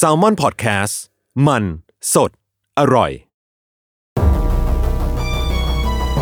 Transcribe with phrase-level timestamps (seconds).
[0.00, 0.94] s a l m o n PODCAST
[1.46, 1.64] มัน
[2.14, 2.30] สด
[2.78, 3.10] อร่อย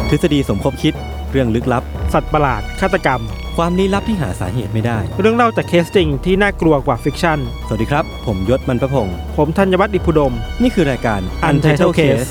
[0.08, 0.94] ทฤษฎีสมคบคิด
[1.30, 3.20] เรื่องลึกลับ สัตว์ประหลาด ฆาตกรรม
[3.56, 12.30] ความลี้ลับที่หาสาเหตุไม่ได้ เรื่องเล่าจากเคสจริงที่น่ากลัวกว่า fiction สวัสดีครับ ผมยศมันประพงศ์ผมธัญวัฒน์อิพุดม นี่คือรายการ Untitled Case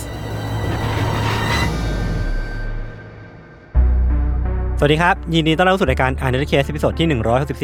[4.82, 7.08] สวัสดีครับ ยินดีต้อนรับเข้าสู่รายการ Untitled Case ตอนที่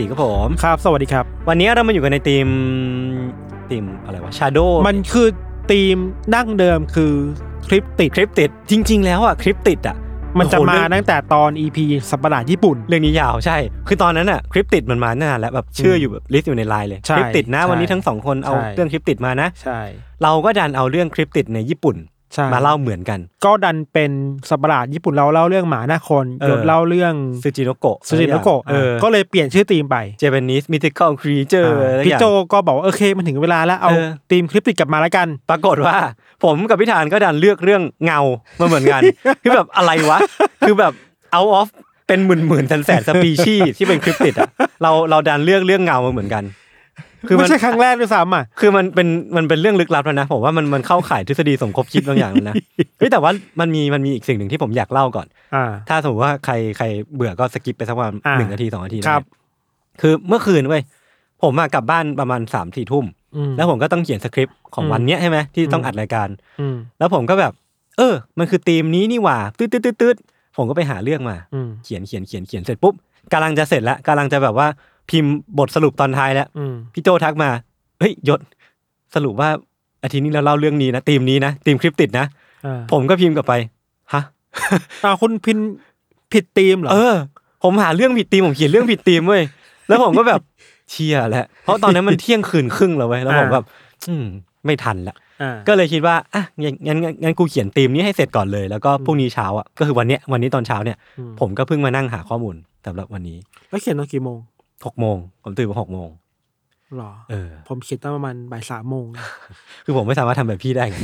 [0.05, 2.48] 164ครับผมครับ สวัสดีครับ วันนี้เรามาอยู่กันในทีม
[3.70, 5.28] ทีมอะไรวะ Shadow มันคือ
[5.72, 5.98] ธีม
[6.36, 7.13] ดั้งเดิมคือ
[7.68, 9.98] cryptid cryptid จริง ๆ แล้วอะ cryptid อะ
[10.40, 11.77] มันจะโอ้โหมาเรื่องตั้งแต่ตอน EP
[12.10, 19.80] สัตว์ประหลาดญี่ปุ่น เรื่องนี้ยาวใช่ คือตอนนั้นอะ cryptid มันมานานแล้วแบบชื่ออยู่แบบ list อยู่ในไลน์เลยใช่ cryptid นะใช่วันนี้ทั้งสองคนเอาใช่เรื่อง cryptid มานะใช่
[20.24, 22.15] เราก็ดันเอาเรื่อง cryptid ในญี่ปุ่นใช่
[22.54, 24.12] มาเล่าเหมือนกัน ก็ดันเป็น
[24.50, 35.96] สัตว์ประหลาดญี่ปุ่นเราเล่าเรื่องหมาหน้าคนเออยศเล่าเรื่องซูจิโนโกะซูจิโนโกะเออก็เลยเปลี่ยนชื่อธีมไป Japanese mythical creature อ่าอะไรพี่อย่างโจก็บอกว่าโอเคมันถึงเวลาแล้วเอาเออธีม cryptid กลับมาแล้วกัน ปรากฏว่า
[36.44, 38.20] ผมกับพี่ธานก็ดันเลือกเรื่องเงา
[38.60, 39.02] มาเหมือนกัน
[39.44, 40.20] คือแบบอะไรวะ
[40.68, 40.94] คือแบบ
[41.38, 41.70] out of
[42.08, 44.49] เป็นหมื่นหมื่นแสนแสนสปีชีส์ที่เป็น cryptid อะ
[44.82, 46.44] เราเราดันเลือกเรื่องเงามาเหมือนกัน
[47.27, 52.55] คือมัไม่ใช่ครั้งแรกด้วยซ้ำอะคือมันเป็นมันเป็นเรื่องลึกลับแล้วนะผมว่ามันมันเข้าข่ายทฤษฎีสมคบคิดบางอย่างแล้วนะ
[52.99, 59.23] เฮ้ยแต่ว่ามันมีมันมีอีกสิ่งหนึ่งที่ผมอยากเล่าก่อนอ่าถ้าสมมติว่าใครใครเบื่อก็สกิปไปสักประมาณอ่าหนึ่งนาทีสองนาทีนะครับ
[60.01, 60.84] คือเมื่อคืนเว้ย
[61.43, 66.29] ผมอะกลับบ้านประมาณสามสี่ทุ่มอืมแล้วผมก็ต้องเขียนสคริปต์ของอืมวันเนี้ยใช่ไหมที่ต้องอัดรายการ
[66.59, 67.53] อืมแล้วผมก็แบบ
[67.97, 70.16] เออ มันคือธีมนี้นี่หว่าตืดตืดตืดตืด
[70.58, 72.94] ผมก็ไปหาเรื่องมาอืมเขียนเขียนเขียนเขียนเสร็จปุ๊บ
[73.34, 74.68] กำลังจะเสร็จแล้วกำลังจะแบบว่า
[75.10, 77.50] พิมพ์บทสรุปตอนท้ายแล้วอืมพี่โจทักมา
[78.00, 78.40] เฮ้ยยศ
[79.16, 79.50] สรุปว่า
[80.04, 82.26] อาทิตย์นี้เราเล่าเรื่องนี้นะธีมนี้นะธีมคลิปติดนะ
[82.66, 83.54] อ่าผมก็พิมพ์กลับไป
[84.14, 84.22] ฮะ
[85.06, 85.58] อ่าคุณพิน
[86.34, 87.16] ผิดธีมเหรอเออ
[87.64, 89.44] ผมหาเรื่องผิดธีมผมเขียนเรื่องผิดธีมเว้ย
[89.88, 90.42] แล้วผมก็แบบ
[90.92, 93.66] เชียแหละเพราะตอนนั้นมันเที่ยงคืนครึ่งแล้วเว้ยแล้วผมแบบ
[94.10, 94.26] อืม
[94.66, 102.56] ไม่ทันละอ่าก็เลยคิดว่าอะงั้นงั้นงั้นงั้นกูเขียนธีมนี้ให้เสร็จก่อนเลย แล้วก็พรุ่งนี้เช้าอะก็คือวันเนี้ยวันนี้ตอนเช้าเนี่ยอืมผมก็เพิ่งมานั่งหาข้อมูล
[102.86, 103.38] สำหรับวันนี้
[103.70, 104.38] แล้วเขียนตอนกี่โมง
[104.85, 106.09] หกโมง ผมตื่นมาหกโมง
[106.97, 109.06] หรอเออ ผมเขียนตอนประมาณบ่ายสามโมง
[109.85, 110.97] คือผมไม่สามารถทำแบบพี่ได้ไง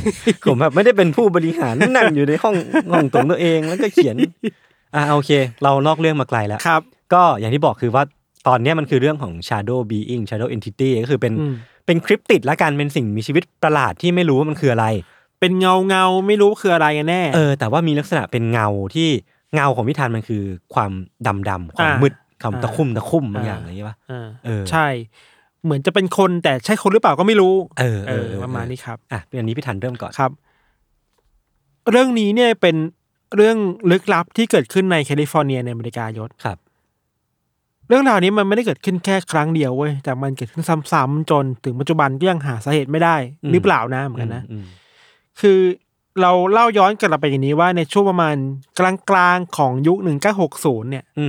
[0.48, 2.56] ผมแบบไม่ได้เป็นผู้บริหารนั่งอยู่ในห้อง
[2.92, 4.16] ห้องตรงตัวเองแล้วก็เขียน
[4.94, 5.30] อะโอเค
[5.62, 6.82] เรานอกเรื่องมาไกลแล้วครับ
[7.14, 8.04] ก็อย่างที่บอกคือว่า
[8.48, 11.54] ตอนเนี้ยมันคือเรื่องของ shadow being shadow entity ก็คือเป็นอืม
[11.86, 14.86] เป็นคริปติดละกันเป็นสิ่งมีชีวิตประหลาดที่ไม่รู้ว่ามันคืออะไร
[15.40, 19.08] เป็นเงาเงาๆไม่รู้คืออะไรกันแน่ เออแต่ว่ามีลักษณะเป็นเงาที่
[19.54, 20.42] เงาของพิธานมันคือ
[20.74, 20.92] ความ
[21.26, 22.12] ดำดำๆความอ่ามืมืด
[22.42, 24.86] ความอ่าตะคุ่มตะคุ่มบางอ่าอย่างอะไรอย่างเงี้ยป่ะอ่าเออใช่
[25.64, 30.30] เหมือนจะเป็นคนแต่ใช่คนหรือเปล่าก็ไม่รู้ เออเอเอออเออประมาณนี้ครับอะอันนี้พี่ธันเริ่มก่อนครับ
[31.90, 32.76] เรื่องนี้เนี่ยเป็น
[33.36, 33.56] เรื่อง
[33.90, 36.58] ลึกลับที่เกิดขึ้นในแคลิฟอร์เนียในอเมริกายศครับ
[37.88, 44.66] เรื่องราวนี้มันไม่ได้เกิดขึ้นแค่ครั้งเดียวเว้ยแต่มันเกิดขึ้นซ้ำๆจนถึงปัจจุบันก็ยังหาสาเหตุไม่ได้อืมหรือเปล่านะเหมือนกันนะอืม
[45.40, 45.58] คือ
[46.20, 48.36] เราเล่าย้อนกลับไปอย่างนี้ว่าในช่วงประมาณ
[48.78, 48.80] ก
[49.16, 49.98] ลางๆของยุค
[50.44, 51.26] 1960เนี่ย อื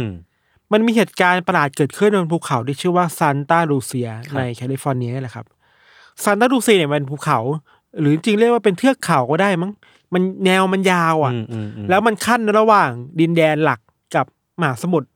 [0.73, 5.45] มมันมีเหตุการณ์ประหลาดเกิดขึ้นบนภูเขาที่ชื่อว่าซานตาลูเซียครับในแคลิฟอร์เนียนี่แหละครับ
[6.23, 7.39] ซานตาลูเซียเนี่ยมันเป็นภูเขา
[7.99, 9.71] หรือจริงๆเรียกว่าเป็นเทือกเขาก็ได้มั้ง
[10.13, 12.89] มันแนวมันยาวอะอืมอืมอืมแล้วมันขั้นระหว่าง
[13.19, 13.79] ดินแดนหลัก
[14.15, 14.25] กับ
[14.59, 15.07] มหาสมุทร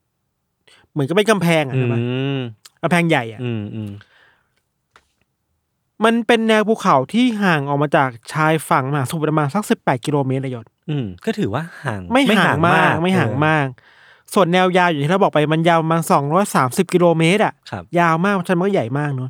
[0.92, 1.96] เหมือนกับเป็นกำแพงอะอืใช่ไหม
[2.38, 2.40] ม
[2.82, 3.92] กำแพงใหญ่อะอืมอืม
[6.06, 13.68] มันเป็นแนวภูเขาที่ห่างออกมาจากชายฝั่งมหาสมุทรประมาณสักสิบแปดกิโลเมตรเลยยศอืมก็ถือว่าห่างไม่ห่างมาก ไม่ห่างเออมาก
[14.34, 19.30] ส่วนแนวยาวอย่างที่เราบอกไปมันยาวประมาณสองร้อยสามสิบกิโลเมตรอะครับ ยาวมากฉันมันก็ใหญ่มากเนอะ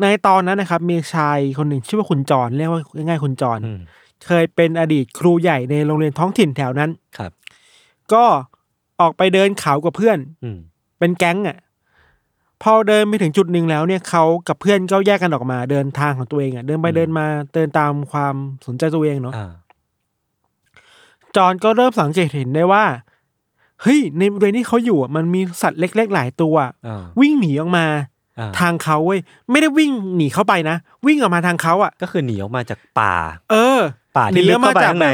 [0.00, 3.80] ในตอนนั้นนะครับ มีชายคนหนึ่งชื่อว่าคุณจรเรียกว่าง่ายๆคุณจรอืม
[4.26, 7.32] เคยเป็นอดีตครูใหญ่ในโรงเรียนท้องถิ่นแถวนั้น ครับ
[8.12, 8.24] ก็
[9.00, 10.58] ออกไปเดินเขากับเพื่อน อืม
[10.98, 11.58] เป็นแก๊งอะ
[12.62, 18.34] พอเดินไปถึงจุดหนึ่งแล้วเนี่ยเขากับเพื่อนก็แยกกันออกมา เดินทางของตัวเองอะ เดินไปเดินมาเดินตามความ
[18.66, 19.52] สนใจตัวเองเนาะ อ่า
[21.36, 22.84] จอนก็เริ่มสังเกตเห็นได้ว่า
[23.82, 26.54] เฮ้ยในบริเวณที่เขาอยู่อะมันมีสัตว์เล็ก ๆ หลายตัว
[26.86, 27.86] อ่าวิ่งหนีออกมา
[28.38, 29.20] อ่าทางเขาเว้ย
[29.50, 30.76] ไม่ได้วิ่งหนีเข้าไปนะ
[31.06, 33.14] วิ่งออกมาทางเขาอะ ก็คือหนีออกมาจากป่า
[33.50, 33.80] เออ
[34.16, 35.08] ป่าที่ลึกเข้าไปข้างใน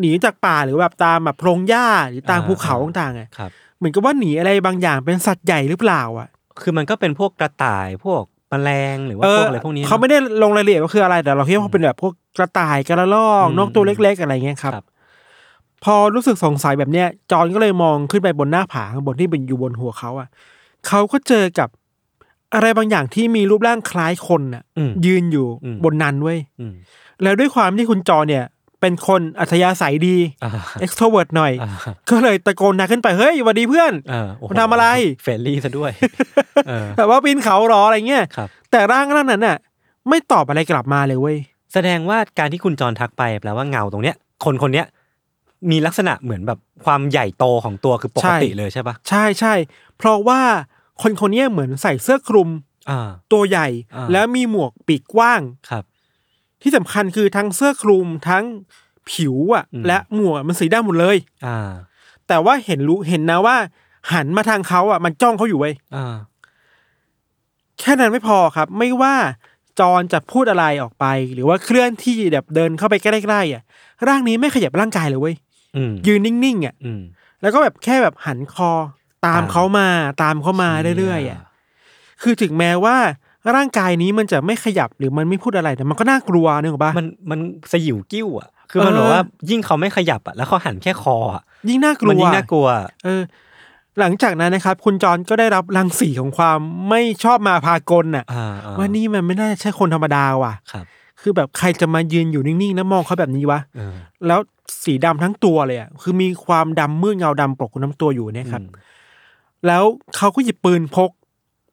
[0.00, 6.28] หนีจากป่าหรือแบบตามแบบโพรงหญ้าหรือตามอ่าภูเขาต่างๆอะครับเหมือนกับว่าหนีอะไรบางอย่างเป็นสัตว์ใหญ่หรือเปล่าอะ
[6.62, 14.84] คือมันก็เป็นพวกกระต่ายพวกแมลงหรือว่าเอพอวกอะไรพวกนี้นะเขาไม่ได้ลงรายละเอียดว่าคืออะไรแต่เราคิดว่าเขาเป็นแบบพวกกระต่ายกระรอกอืมนกตัวเล็ก ๆ อะไรเงี้ยครับครับ
[15.84, 20.28] พอรู้สึกสงสัยแบบเนี้ยจอห์นก็เลยมองขึ้นไปบนหน้าผาข้างบนที่เป็นอยู่บนหัวเขาอะ
[20.88, 21.68] เขาก็เจอกับ
[22.54, 26.72] อะไรบางอย่างที่มีรูปร่างคล้ายคนน่ะอืมยืนอยู่อืมบนนั้นเว้ยอืม
[27.22, 28.44] แล้วด้วยความที่คุณจอห์นเนี่ย
[28.80, 30.50] เป็นคนอัธยาศัยดีอ่า
[30.84, 31.70] extrovert หน่อยอ่า
[32.10, 34.86] ก็เลยตะโกนดังขึ้นไป เฮ้ยสวัสดีเพื่อนเออโอ้โหมันทำอะไร
[35.22, 35.90] เฟรนลี่ซะด้วย
[36.68, 39.56] เออแต่ว่าปีนเขารออะไรเงี้ยครับแต่ร่างร่างนั้นน่ะ
[40.08, 41.36] ไม่ตอบอะไรกลับมาเลยเว้ย
[41.72, 44.86] แสดงว่าการที่คุณจรทักไปแปลว่าเงาตรงเนี้ย คนคนเนี้ย
[45.70, 49.54] มีลักษณะเหมือนแบบความใหญ่โตของตัวคือปกติใช่เลยใช่ปะใช่ใช่
[49.96, 50.40] เพราะว่า
[51.02, 52.48] คนคนเนี้ยเหมือนใส่เสื้อคลุม
[52.90, 55.84] อ่าตัวใหญ่อ่าแล้วมีหมวกปีกกว้างครับ
[56.62, 58.44] ที่สำคัญคือทั้งเสื้อคลุมทั้ง
[59.10, 61.16] ผิวอะอืมและหมวกมันสีดำหมดเลย
[61.46, 61.70] อ่า
[62.28, 63.56] แต่ว่าเห็นรู้เห็นนะว่า
[64.12, 66.14] หันมาทางเขาอะ มันจ้องเขาอยู่เว้ยอ่า
[67.80, 69.14] แค่นั้นไม่พอครับ ไม่ว่า
[69.80, 71.04] จอนจะพูดอะไรออกไป
[71.34, 73.62] หรือว่าเคลื่อนที่แบบเดินเข้าไปใกล้ๆอะ
[74.08, 75.51] ร่างนี้ไม่ขยับร่างกายเลยเว้ยอืม
[76.06, 77.02] ยืนนิ่งๆอะอืม
[77.42, 78.70] แล้วก็แบบแค่แบบหันคอ
[79.26, 79.88] ตามอ่าเขามา
[80.22, 81.40] ตามเขามาเรื่อยๆอะ
[82.22, 82.96] คือถึงแม้ว่า
[83.56, 87.40] ร่างกายนี้มันจะไม่ขยับหรือมันไม่พูดอะไรแต่มันก็น่ากลัวนึกออกปะมันมัน
[87.72, 92.66] สยิวกิ้วอะคือมันเออบอกว่ายิ่งเขาไม่ขยับอะแล้วเขาหันแค่คออะยิ่งน่ากลัมันวยิ่งน่ากลัว
[93.04, 93.22] เออ
[94.00, 96.58] หลังจากนั้นนะครับ คุณจอนก็ได้รับรังสีของความ
[96.90, 100.84] ไม่ชอบมาพากลน่ะอ่าอ่ว่านี่มันไม่น่าจะใช่คนธรรมดาว่ะครับ
[101.22, 103.94] คือแบบใครจะมายืนอยู่นิ่งๆแล้วมองเขาแบบนี้วะเออ
[104.26, 104.40] แล้ว
[104.84, 108.70] สีดำทั้งตัวเลยอะคือมีความดำมืดเงาดำปกคลุมน้ำตัวอยู่เนี่ยครับอืม
[109.66, 109.84] แล้ว
[110.16, 111.10] เขาก็หยิบปืนพก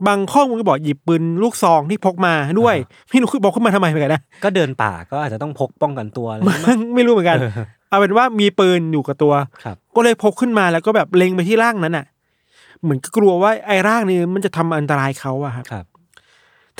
[0.07, 2.75] บางข้อมูลก็บอกหยิบปืนลูกซองที่พกมาด้วย
[3.09, 7.51] ไม่รู้คือบอกขึ้นมาทำไมเหมือนกันนะก็เดินป่าก็อาจจะต้องพกป้องกันตัวอะไรมันไม่รู้เหมือนกันเออ
[7.89, 12.05] เอาเป็นว่ามีปืนอยู่กับตัวครับก็เลยพกขึ้นมาแล้วก็แบบเล็งไปที่ร่างนั้นอะ
[12.81, 15.85] เหมือนก็กลัวว่าไอ้ร่างนี้มันจะทำอันตรายเขาอะครับครับ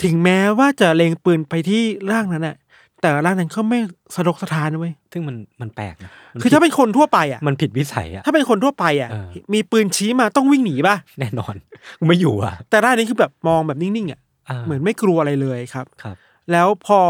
[0.02, 2.56] ถึงแม้ว่าจะเล็งปืนไปที่ร่างนั้นอะ
[3.00, 3.78] แต่ร่างนั้นก็ไม่
[4.16, 11.54] สะดกสะทานเว้ยซึ่งมันมันแปลกนะมันคือถ้าเป็นคนทั่วไปอะมันผิดวิสัยอะถ้าเป็นคนทั่วไปอะ เออ มีปืนชี้มาต้องวิ่งหนีป่ะ แน่นอน
[11.98, 16.16] กูไม่อยู่อะแต่ร่างนี้คือแบบมองแบบนิ่งๆอะาเหมือนไม่กลัวอะไรเลยครับ ครับ
[16.52, 17.00] แล้วพอ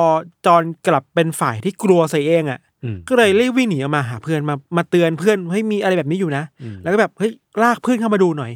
[0.47, 7.33] จอนกลับเป็นฝ่ายที่กลัวใส่เองอะ อืมก็เลยรีบวิ่งหนีออกมาหาเพื่อนมามาเตือนเพื่อนเฮ้ยมีอะไรแบบนี้อยู่นะ อืมแล้วก็แบบเฮ้ย
[7.63, 8.53] ลากเพื่อนเข้ามาดูหน่อย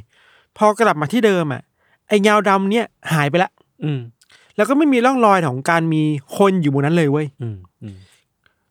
[0.58, 1.62] พอกลับมาที่เดิมอะ
[2.08, 3.50] ไอ้เงาดำเนี่ยหายไปละ
[3.84, 4.00] อืม
[4.56, 6.02] แล้วก็ไม่มีร่องรอยของการมี
[6.38, 7.96] คนอยู่บนนั้นเลยเว้ยอืมอืม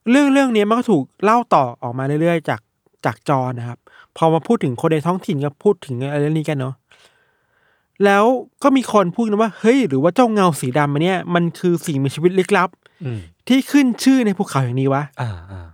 [0.09, 2.62] เรื่องเรื่องนี้มันก็ถูกเล่าต่อออกมาเรื่อยๆ จาก
[3.06, 3.77] จากจอนะครับ
[4.18, 6.75] พอมาพูดถึงคนในท้องถิ่นก็พูดถึงอะไรเรื่องนี้กันเนาะ
[8.06, 8.24] แล้ว
[8.63, 12.69] ก็มีคนพูดนะว่าเฮ้ยหรือว่าเจ้าเงาสีดำอันเนี้ยมันคือสิ่งมีชีวิตลึกลับ
[13.03, 15.68] อืมที่ขึ้นชื่อในภูเขาอย่างนี้วะอ่าอ่า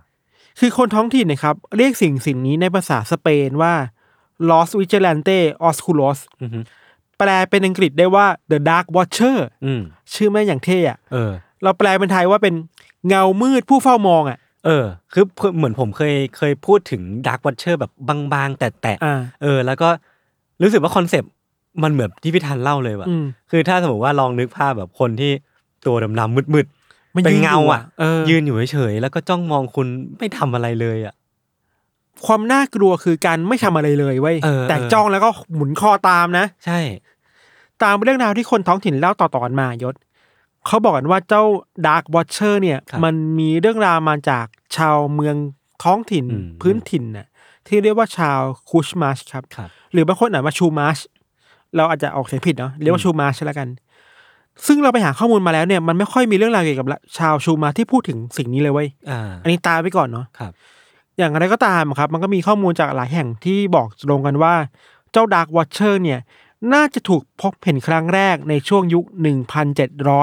[0.58, 3.74] คือคนท้องถิ่นนะครับ เรียกสิ่งสิ่งนี้ในภาษาสเปนว่า
[4.50, 5.38] Los Vigilantes
[5.68, 6.64] Oscuros อืม
[7.20, 9.80] แปลเป็นอังกฤษได้ว่า The Dark Watcher อืม
[10.14, 11.32] ชื่อแม่งอย่างเท่อะเออ
[11.62, 12.54] เราแปลเป็นไทยว่าเป็น
[13.08, 15.24] เงามืดผู้เฝ้ามองอะเออ คือ
[15.56, 17.90] เหมือนผมเคยเคยพูดถึงดาร์ w ว t เชอร์แบบ
[18.32, 19.88] บางๆ แต่แต่อ่า เออ แล้วก็
[20.62, 21.30] รู้สึกว่า concept
[21.82, 25.32] มันเหมือนที่พี่ธันเล่าเลยว่ะ อืม คือถ้าสมมติว่าลองนึกภาพแบบคนที่
[25.86, 26.66] ตัวดำๆมืด
[27.14, 29.86] มันๆเป็นยืนเงาอยู่อะ เออ ยืนอยู่เฉยๆ แล้วก็จ้องมองคุณ
[30.18, 31.14] ไม่ทำอะไรเลยอะ
[32.26, 36.80] ความน่ากลัวคือการไม่ทำอะไรเลยเว้ยเออแต่เออจ้องแล้วก็หมุนคอตามนะ ใช่
[37.82, 39.94] ตามเรื่องราวที่คนท้องถิ่นเล่าต่อๆกันมายศ
[40.66, 41.44] เขาบอกกันว่าเจ้า
[41.86, 44.46] Dark Watcher เนี่ย มันมีเรื่องราวมาจาก
[44.76, 45.36] ชาวเมือง
[45.84, 46.24] ท้องถิ่น
[46.60, 47.26] พื้นถิ่นน่ะ
[47.66, 50.98] ที่เรียกว่าชาวคูชมาชครับครับหรือบางคนอ่านว่าชูมาช
[51.76, 53.68] เราอาจจะออกเสียงผิดเนาะเรียกว่าชูมาชแล้วกัน
[54.66, 56.86] ซึ่งเราไปหาข้อมูลมาแล้วเนี่ยมันไม่ค่อยมีเรื่องราวเกี่ยวกับ
[57.18, 60.52] ชาวชูมาที่พูดถึงสิ่งนี้เลยเว้ยอ่าอันนี้ตามไปก่อนเนาะครับ
[61.20, 64.54] อย่างไรก็ตามครับ มันก็มีข้อมูลจากหลายแห่งที่บอกตรงกันว่า
[65.12, 66.20] เจ้า Dark Watcher เนี่ย
[66.74, 69.04] น่าจะถูกพบเห็นครั้งแรกในช่วงยุค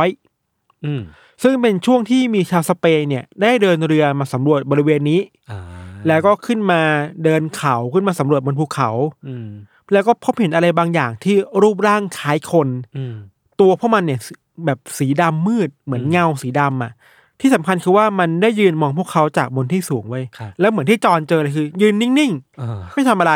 [0.04, 1.01] 1,700อืม
[1.44, 5.60] ซึ่งเป็นช่วงที่มีชาวสเปนเนี่ย ได้เดินเรือมาสำรวจบริเวณนี้อ่า
[6.08, 6.82] แล้วก็ขึ้นมา
[7.24, 8.89] เดินเขาขึ้นมาสำรวจบนภูเขา
[9.27, 9.50] อืม
[9.94, 13.16] แล้วก็พบเห็นอะไรบางอย่างที่รูปร่างคล้ายคนอืม
[13.60, 14.20] ตัวพวกมันเนี่ย
[14.66, 16.92] แบบสีดำมืดเหมือนอืมเงาสีดำอะ
[17.41, 23.34] ที่สำคัญคือว่ามันได้ยืนมองพวกเขาจากบนที่สูงเว้ยครับแล้วเหมือนที่จอนเจอเลยคือ ยืนนิ่งอ่าๆไม่ทำอะไร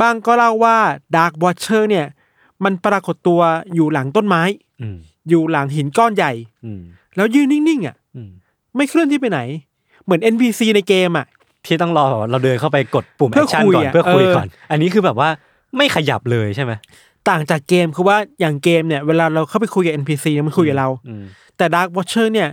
[0.00, 0.76] บางก็เล่าว่า
[1.16, 2.06] ดาร์ w วอ t เชอร์เนี่ย
[2.64, 3.40] มันปรากฏตัว
[3.74, 4.42] อยู่หลังต้นไม้
[4.82, 4.96] อืม
[5.28, 6.32] อยู่หลังหินก้อนใหญ่
[6.64, 6.80] อืม
[7.16, 8.30] แล้วยืนนิ่งๆอะอืม
[8.76, 9.40] ไม่เคลื่อนที่ไปไหน
[10.04, 11.26] เหมือน NPC ในเกมอะ
[11.66, 15.28] ที่ต้องรอเราเดินเข้าไปกดปุ่มเพื่อ action คุยก่อนอะเพื่อคุยเออก่อน อันนี้คือแบบว่า
[15.76, 16.72] ไม่ขยับเลยใช่ไหม
[17.28, 21.24] ต่างจากเกมคือว่าอย่างเกมเนี่ย เวลาเราเข้าไปคุยกับ NPC เนี่ยมันคุยกับเราอืม
[21.56, 22.48] แต่ Dark Watcher เนี่ย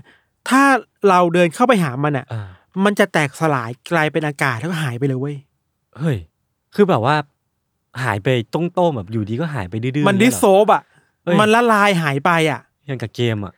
[0.49, 0.63] ถ้า
[1.09, 2.41] เราเดินเข้าไปหามันอะ อ่า
[2.85, 5.35] มันจะแตกสลายกลายเป็นอากาศแล้วก็หายไปเลยเว้ย
[5.99, 6.17] เฮ้ย
[6.75, 7.15] คือแบบว่า
[8.03, 10.81] หายไปต้งโต้มๆแบบอยู่ดีก็หายไปดื้อๆมัน dissolเยเหรอบอะ
[11.23, 13.53] เฮ้ย มันละลายหายไปอะเอย่างกับเกมอะ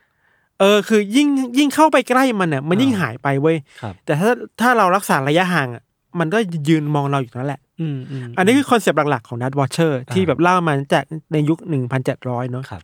[0.60, 4.32] เออคือยิ่งยิ่งเข้าไปใกล้มันอะมันยิ่งอ่า หายไปเว้ย ครับ แต่ถ้า
[4.62, 5.84] ถ้าเรารักษาระยะห่างอะ
[6.20, 11.00] มันก็ยืนมองเราอยู่นั่นแหละ อืมอืม อันนี้คือ concept หลัก ๆ ของ Dark Watcher ที่แบบเล่ามาตั้งแต่
[11.34, 12.84] ในยุคหนึ่งพันเจ็ดร้อยเนาะครับ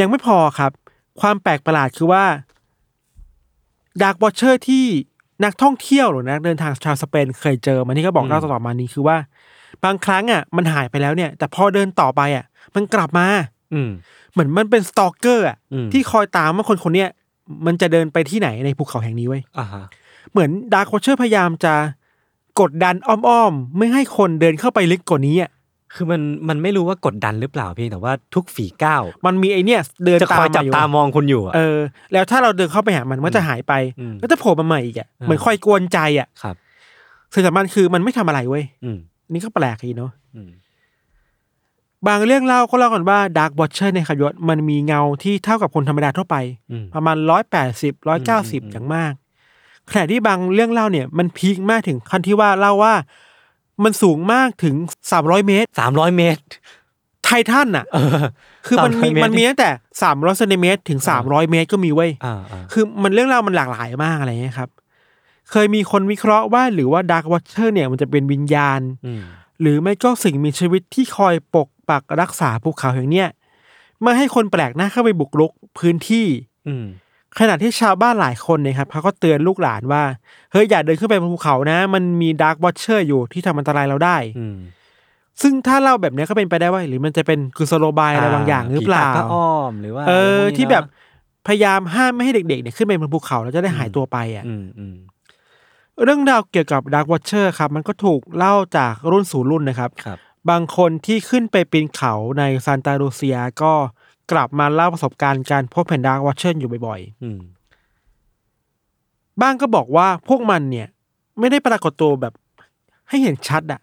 [0.00, 0.70] ยังไม่พอครับ
[1.20, 2.24] ความแปลกประหลาดคือว่า
[4.02, 4.84] Dark Watcher ที่
[5.44, 9.16] นักท่องเที่ยวหรือนักเดินทางชาวสเปนเคยเจอมานี่ก็บอกอืมเล่าต่อๆมานี้คือว่า
[9.84, 12.44] บางครั้งอะมันหายไปแล้วเนี่ย แต่พอเดินต่อไปอะ
[12.74, 13.26] มันกลับมา
[13.74, 13.90] อืม
[14.32, 17.08] เหมือนมันเป็น stalker อะอืมที่คอยตามว่าคนคนเนี้ย
[17.66, 19.84] มันจะเดินไปที่ไหนในภูเขาแห่งนี้เว้ยอ่าฮะ
[20.30, 21.74] เหมือน Dark Watcher พยายามจะ
[22.60, 25.50] กดดันอ้อมๆ ไม่ให้คนเดินเข้าไปลึกกว่านี้อะ
[25.94, 31.78] คือมันมันไม่รู้ว่ากดดันหรือเปล่าพี่แต่ว่าทุกฝีก้าวมันมีไอเนี่ยเดินจะตาคอยจับอยู่ตามองคุณอยู่อะเออ
[32.12, 36.54] แล้วถ้าเราเดินเข้าไปหามันมันจะหายไปอืม ก็จะโผล่มาใหม่อีกอะอ่าเหมือนคอยกวนใจอะครับ
[37.34, 38.98] สิ่งสำคัญคือมันไม่ทำอะไรเว้ยอืม
[39.32, 40.50] นี่ก็แปลกอีกเนาะอืม
[42.08, 46.36] บางเรื่องเล่าก็เล่ากันว่าดาร์ก a อ t เชอร์ในขยศมันมีเงาที่เท่ากับคนธรรมดาทั่วไป
[46.70, 49.12] อืม ประมาณร้อยแปดสิบร้อยเก้าสิบอืมอย่างมาก
[49.90, 52.94] ขณะที่บางเรื่องเล่าเนี่ยมันพีคมากถึงขั้นที่ว่าเล่าว่า
[53.84, 54.74] มันสูงมากถึง
[55.12, 56.42] สามร้อยเมตรสามร้อยเมตร
[57.24, 58.20] ไททันอะเออ
[58.66, 59.70] คือมันมี300เมตรมันมีตั้งแต่
[60.02, 64.70] สามร้อยเซนติเมตรถึงสามร้อยเมตรก็มีเว้ยอ่าอ่าคือมันเรื่องราวมันหลากหลายมากอะไรเงี้ยครับ
[65.50, 69.22] เคยมีคนวิเคราะห์ว่าหรือว่า Dark Watcher เนี่ยมันจะเป็นวิญญาณอืม
[69.60, 73.28] หรือไม่ก็สิ่งมีชีวิตที่คอยปกปักรักษาภูเขาแห่งเนี้ย
[74.02, 76.26] ไม่ให้คนแปลกหน้าเข้าไปบุกรุกพื้นที่
[76.68, 76.86] อืม
[77.38, 80.02] ขณะที่ชาวบ้านหลายคนเนี่ยครับเขาก็เตือนลูกหลานว่า
[80.52, 84.56] เฮ้ยอย่าเดินขึ้นไปบนภูเขานะ มันมี Dark Watcher อยู่ที่ทำอันตรายเราได้ อืม
[85.42, 94.96] ซึ่งถ้าเล่าแบบเนี้ยก็เป็นไปได้ว่าหรือมันจะเป็นกุศโลบายอะไรบางอย่างหรือเปล่าผีตก็อ้อมหรือว่า เออะไรพวกนี้ที่แบบเนอะพยายามห้ามไม่ให้เด็กๆเนี่ยขึ้นไปบนภูเขาแล้วจะได้หายตัวไปอะอืมอืม
[96.04, 100.18] เรื่องราวเกี่ยวกับ Dark Watcher ครับ มันก็ถูกเล่าจากรุ่นสู่รุ่นนะครับครับ
[100.50, 103.72] บางคนที่ขึ้นไปปีนเขาในซานตาลูเซียก็
[104.32, 107.40] กลับมาเล่าประสบการณ์การพบเห็น Dark Watcher อยู่บ่อยอืม
[108.60, 110.88] ๆ บ้างก็บอกว่าพวกมันเนี่ย
[111.38, 112.34] ไม่ได้ปรากฏตัวแบบ
[113.08, 113.80] ให้เห็นชัดอะ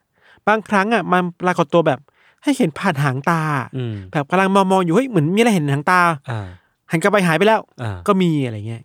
[0.48, 2.00] บางครั้งอะมันปรากฏตัวแบบ
[2.44, 3.42] ให้เห็นผ่านหางตา
[3.78, 6.00] อืม แบบกำลังมองๆอยู่เฮ้ยเหมือนมีอะไรเห็นหางตา
[6.30, 6.48] อ่า
[6.92, 8.84] หันกลับไปหายไปแล้ว อ่า ก็มีอะไรเงี้ย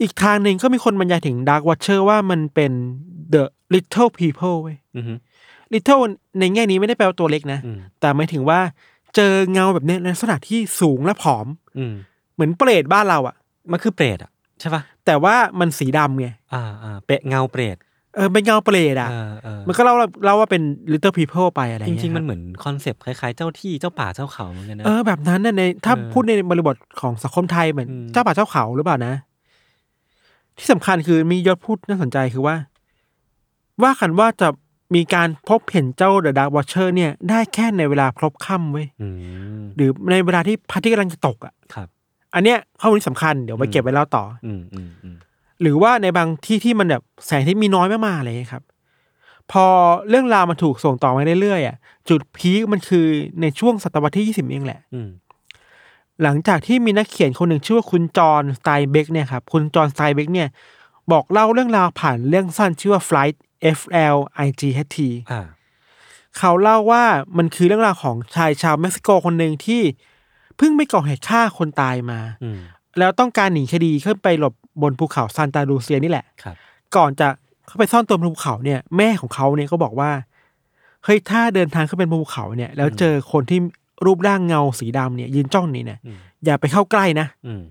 [0.00, 2.72] อีกทางหนึ่งก็มีคนบรรยายถึง Dark Watcher ว่ามันเป็น
[3.32, 3.42] the
[3.74, 5.04] little people เว้ย อืม
[5.72, 6.00] little
[6.38, 8.60] ในแง่นี้ไม่ได้แปลว่าตัวเล็กนะ อืม แต่หมายถึงว่า
[9.16, 11.46] เจอเงาแบบเนี้ยในลักษณะที่สูงและผอม
[11.78, 11.94] อืม
[12.34, 13.36] เหมือนเปรตบ้านเราอะ
[13.72, 17.76] มันคือเปรตอะใช่ป่ะแต่ว่ามันสีดำไงอ่าอ่าเปะเงาเปรต
[18.16, 20.62] เออเป็นเงาเปรตอะเออเออมันก็เล่าเล่าว่าเป็น
[20.92, 29.14] little people ไปอะไรจเงี้ยริง ๆ มันคบเหมือนคอนเซปต์คล้ายๆ เจ้าที่เจ้าป่าเจ้าเขาเหมือนกันนะ เออแบบนั้นน่ะในถ้าเออพูดในบริบทของสังคมไทยเหมือนอืม เจ้าป่าเจ้าเขาหรือเปล่านะ
[30.58, 32.54] ที่สำคัญคือมียศพูดน่าสนใจคือว่า
[33.82, 34.48] ว่ากันว่าจะ
[34.94, 39.08] มีการพบเห็นเจ้าเดอะดาร์ w วอเชอร์เนี่ยได้แค่ในเวลาพลบค่ำเว้ยอื
[39.60, 41.88] มหรือในเวลาที่พระอาทิตย์กำลังจะตกอะครับ
[42.34, 45.16] อันเนี้ยข้อมูลนี้สำคัญเดี๋ยวไปอืมเก็บไว้เล่าต่ออืมอืมอืม
[45.62, 48.62] หรือว่าในบางที่ที่มันแบบแสงที่มีน้อยมากๆอะไรอย่างเลยครับ
[49.52, 49.66] พอ
[50.08, 51.76] เรื่องราวมันถูกส่งต่อมาเรื่อยๆอะ
[52.08, 53.06] จุด peak มันคือ
[53.40, 55.08] ในช่วงศตวรรษที่ยี่สิบเองแหละอืม
[56.22, 60.48] หลังจากที่มีนักเขียนคนหนึ่งชื่อว่าคุณจอห์นสไตเบกเนี่ยครับคุณจอห์นสไตเบกเนี่ย
[61.12, 63.36] บอกเล่าเรื่องราวผ่านเรื่องสั้นชื่อว่า Flight
[63.78, 63.80] F
[64.14, 64.98] L I G H T
[65.32, 65.42] อ่า
[66.38, 67.04] เขาเล่าว่า
[67.36, 69.82] มันคือเรื่องราวของชายชาวเม็กซิโกคนหนึ่งที่
[70.56, 72.58] เพิ่งไปก่อเหตุฆ่าคนตายมา อืม
[72.98, 76.56] แล้วต้องการหนีคดีขึ้นไปหลบบนภูเขาซานตาลูเซียนี่แหละ ครับ
[76.96, 77.28] ก่อนจะ
[77.66, 80.10] เข้าไปซ่อนตัวบนภูเขาเนี่ย แม่ของเขาเนี่ยก็บอกว่า
[81.04, 83.58] เฮ้ยถ้าเดินทางขึ้นไปบนภูเขาเนี่ย แล้วเจอคนที่
[84.06, 87.62] รูปร่างเงาสีดำเนี่ย ยืนจ้องนี่เนี่ยอืม อย่าไปเข้าใกล้นะอืม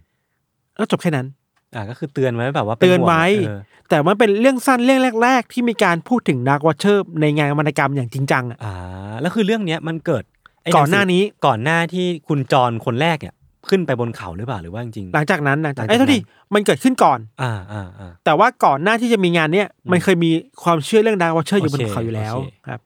[0.77, 1.27] แล้วจบแค่นั้น
[1.75, 3.59] อ่าก็คือเตือนไว้แบบว่าป็เตือนห่งไว้เออ
[3.89, 8.73] แต่มันเป็นเรื่องสั้นเรื่องแรก ๆ ที่มีการพูดถึง Dark Watcher ในงานวรรณกรรมอย่างจริงจังอะอ่า
[9.21, 10.23] แล้วคือเรื่องเนี้ยมันเกิด
[10.63, 13.35] ไก่อนหน้านี้ก่อนหน้าที่คุณจรคนแรกเนี่ย
[13.69, 16.21] ขึ้นไปบนเขาหรือเปล่าหรือว่าจริงๆหลังจากนั้นหลังจากหลังจากไอ้ยเท่าที่
[16.53, 20.29] มันเกิดขึ้นก่อน อ่าอ่าอ่าแต่ว่าก่อนหน้าที่จะมีงานเนี้ยอืมมันเคยมี
[20.63, 22.79] ความเชื่อเรื่อง Dark Watcher อยู่บนโอเคภูเขาอยู่แล้วโอเคครับ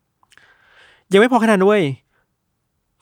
[1.12, 1.82] ยังไม่พอแค่นั้นด้วย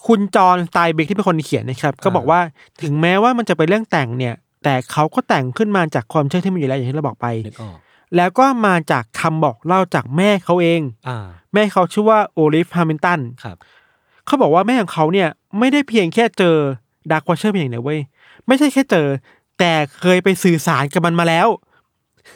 [0.08, 2.40] คุณจอห์นสไตเบกที่เป็นคนเขียนนะครับ ก็บอกว่า
[2.82, 7.78] ถึงแม้ว่ามันจะเป็นเรื่องแต่งเนี่ย แต่เขาก็แต่งขึ้นมาจากความเชื่อที่มีอยู่แล้วอย่างที่เราบอกไป นึกออก
[8.16, 13.58] แล้วก็มาจากคำบอกเล่าจากแม่เขาเอง อ่าแม่เขาชื่อว่าโอลิฟฮามิลตันครับ
[14.26, 16.56] เขาบอกว่าแม่ของเขาเนี่ยไม่ได้เพียงแค่เจอ
[17.12, 18.00] Dark Watcher เพียงอย่างเดียวเว้ย
[18.48, 19.08] ไม่ใช่แค่เจอ
[19.60, 21.48] แต่เคยไปสื่อสารกับมันมาแล้ว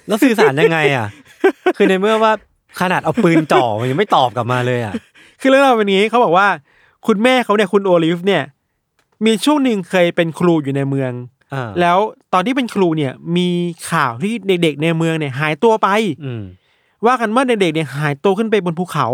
[0.08, 1.08] แล้วสื่อสารยังไงอะ
[1.78, 2.32] คือในเมื่อว่า
[2.80, 4.94] ขนาดเอาปืนจ่อมันยังไม่ตอบกลับมาเลยอะ
[5.42, 6.48] คือเรื่องราวเป็นอย่างนี้เขาบอกว่า
[7.08, 8.44] คุณแม่เขาเนี่ยคุณโอลิฟเนี่ย
[9.26, 11.35] มีช่วงหนึ่งเคยเป็นครูอยู่ในเมืองอ่า
[11.82, 11.98] แล้ว
[12.34, 13.50] ตอนที่เป็นครูเนี่ยมี
[13.92, 15.88] ข่าวที่เด็ก ๆ ในเมืองเนี่ย หายตัวไป
[16.26, 16.44] อืม
[17.06, 19.08] ว่ากันว่าเด็กๆเนี่ยหายตัวขึ้นไปบนภูเขา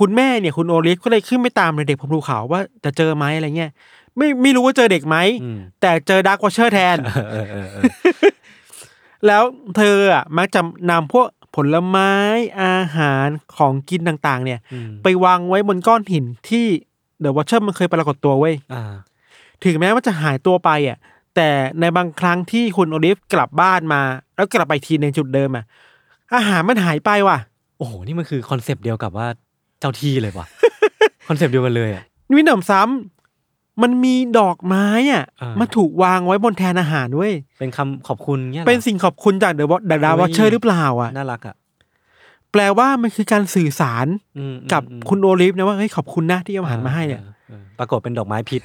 [0.00, 3.70] คุณแม่เนี่ยคุณโอลิฟก็เลยขึ้นไปตามเด็กๆบนภูเขาว่าจะเจอไหมอะไรเงี้ย
[4.16, 7.82] ไม่ไม่รู้ว่าเจอเด็กไหมอืมแต่เจอ Dark Watcher แทนเออเออเออเออ
[9.26, 9.42] แล้ว
[9.76, 12.12] เธออะมักจะนำพวกผลไม้
[12.62, 16.66] อาหารของกินต่างๆ เนี่ยอืมไปวางไว้บนก้อนหินที่
[17.20, 18.82] the Watcher มันเคยปรากฏตัวเว้ยอ่า
[19.64, 20.98] ถึงแม้ว่าจะหายตัวไปอะ
[21.36, 21.48] แต่
[21.80, 24.00] ในบางครั้งที่คุณโอลิฟกลับบ้านมา
[24.34, 25.64] แล้วกลับไปทีในจุดเดิมอะ
[26.34, 27.38] อาหารมันหายไปว่ะ
[27.78, 29.26] โอ้โห นี่มันคือคอนเซปต์เดียวกับว่า
[29.80, 30.46] เจ้าที่เลยว่ะ
[31.28, 32.02] คอนเซปต์เดียวกันเลยอะ
[32.36, 41.54] วินหนำซ้ำมันมีดอกไม้อะอ่ามาถูกวางไว้บนแทนอาหารด้วย เป็นคำขอบคุณเงี้ยหรอเป็นสิ่งขอบคุณจาก the Dark Watcher หรือเปล่าอะ น่ารักอะ
[42.52, 44.06] แปลว่ามันคือการสื่อสาร
[44.38, 48.60] อืมกับอืมคุณโอลิฟนะว่าเฮ้ยขอบคุณนะที่เอาอาหารมาให้เนี่ยออออปรากฏเป็นดอกไม้พิษ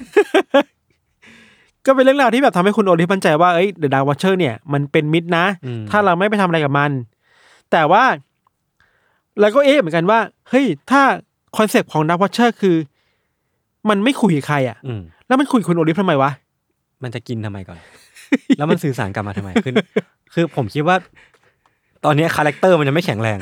[1.86, 6.90] ก็เป็นเรื่องราวที่แบบทำให้คุณโอลิฟมั่นใจว่าเอ้ย the Dark Watcher เนี่ยมันเป็นมิตรนะอืมถ้าเราไม่ไปทำอะไรกับมัน
[7.72, 8.04] แต่ว่า
[9.40, 10.18] แล้วก็เอ๊ะเหมือนกันว่า
[10.50, 11.02] เฮ้ยถ้า
[11.56, 12.76] คอนเซปต์ของ Dark Watcher คือ
[13.88, 16.30] มันไม่คุยกับใครอะอืมแล้วมันคุยกับคุณโอลิฟทำไมวะ
[17.02, 17.78] มันจะกินทำไมก่อน
[18.58, 19.74] แล้วมันสื่อสารกลับมาทำไมคือ
[20.34, 20.96] คือผมคิดว่า
[22.04, 23.38] ตอนเนี้ย character มันจะไม่แข็งแรง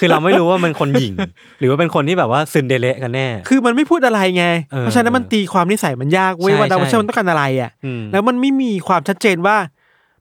[0.00, 1.14] คือเราไม่รู้ว่ามันคนหยิ่ง
[1.58, 9.56] หรือว่าเป็นคนที่แบบว่าซึนเดเระกันแน่ คือมันไม่พูดอะไรไงเออเพราะฉะนั้นมันตีความนิสัยมันยากเว้ยใช่ว่าดาวอเชอร์ใช่มันต้องการอะไรอะ อืม แล้วมันไม่มีความชัดเจนว่า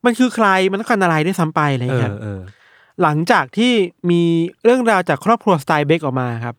[0.06, 2.40] มันคือใครมันต้องการอะไรด้วยซ้ำไปอะไรอย่างเอเงี้ย อเออ
[3.02, 3.74] หลังจากที่
[4.10, 4.22] มี
[4.64, 6.56] เรื่องราวจากครอบครัวสไตน์เบคออกมาครับ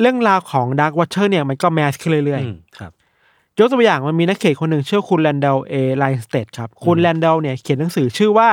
[0.00, 2.92] เรื่องราวของดาร์ w ว t เชอร์เนี่ยมันก็ mass ขึ้นเรื่อยอืมครับ
[3.26, 8.48] ๆยกตัวอย่างมันมีนักเขียนคนหนึ่งชื่อคุณแลนเดลเอไลน์สเตดครับ คุณแลนเดลเนี่ยเขียนหนังสือชื่อว่า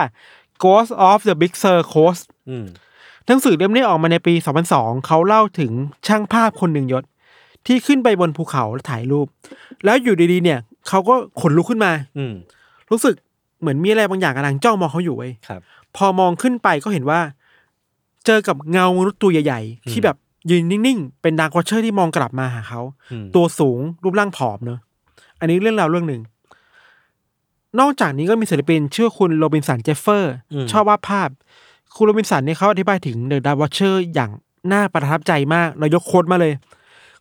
[0.64, 2.66] Ghost of the Big Sur Coast อืม
[3.28, 4.34] หนังสือเล่มนี้ออกมาในปี
[4.70, 5.72] 2002 เขาเล่าถึง
[6.08, 7.04] ช่างภาพคนหนึ่งยศ
[7.66, 9.28] ที่ขึ้นไปบนภูเขาแล้วถ่ายรูป
[9.84, 12.34] แล้วอยู่ดีๆ เนี่ย เขาก็ขนลุกขึ้นมา อืม
[12.92, 13.16] รู้สึก
[13.62, 15.62] เหมือนมีอะไรบางอย่างกำลังจ้องมองเขาอยู่เว้ยครับ
[15.96, 17.20] พอมองขึ้นไปก็เห็นว่า
[18.26, 20.18] เจอกับเงามนุษย์ตัวใหญ่ๆ ที่แบบ
[20.52, 24.80] ยืนนิ่งๆ เป็น Dark Watcher ที่มองกลับมาหาเขาอืมตัวสูงรูปร่างผอมเนอะ
[25.40, 26.22] อันนี้เรื่องราวเรื่องหนึ่ง
[27.80, 30.34] นอกจากนี้ก็มีศิลปินชื่อคุณโรบินสันเจฟเฟอร์
[30.72, 31.30] ชอบวาดภาพ
[31.96, 34.32] คุณโรบินสันเนี่ยเขาอธิบายถึง the Dark Watcher อย่าง
[34.72, 36.54] น่าประทับใจมากเรายก quote มาเลย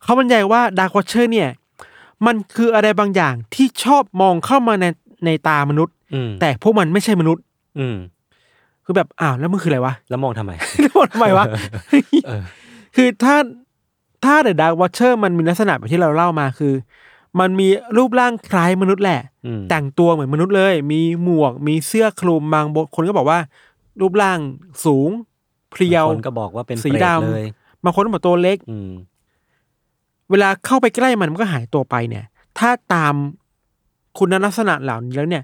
[0.02, 1.48] เขาบรรยายว่า Dark Watcher เนี่ย
[2.26, 4.86] มันคืออะไรบางอย่างที่ชอบมองเข้ามาใน
[5.24, 7.42] ในตามนุษย์ อืมแต่พวกมันไม่ใช่มนุษย์
[7.78, 7.96] อืม
[8.84, 11.44] คือแบบอ้าวแล้วมันคืออะไรวะ แล้วมองทำไมแล้วมันทำไมวะ
[12.26, 12.42] เออ
[12.96, 13.36] คือถ้า
[14.24, 16.72] ถ้า the Dark Watcher มันมีลักษณะแบบที่เราเล่ามาคือ
[17.40, 23.38] มันมีรูปร่างคล้ายมนุษย์แหละอืมแต่งตัวเหมือนมนุษย์เลย มีหมวก มีเสื้อคลุมบางคนก็บอกว่า
[24.00, 24.38] รูปร่าง
[24.84, 25.10] สูง
[25.72, 27.44] เพรียวบางคนก็บอกว่าเป็นสีเปรตดำเลย
[27.84, 28.92] บางคนก็บอกตัวเล็กอืม
[30.30, 32.24] เวลาเข้าไปใกล้มันมันก็หายตัวไปเนี่ย
[32.58, 33.14] ถ้าตาม
[34.18, 35.42] คุณลักษณะเหล่านี้แล้วเนี่ย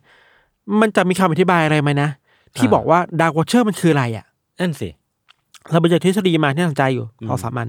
[0.81, 2.09] มันจะมีคำอธิบายอะไรไหมนะ
[2.57, 4.27] ที่อ่าบอกว่า Dark Watcher มันคืออะไรอะ
[4.61, 4.89] นั่นสิ
[5.71, 7.69] เราไปเจอทฤษฎีมาที่น่าสนใจอยู่อืมสองสามอัน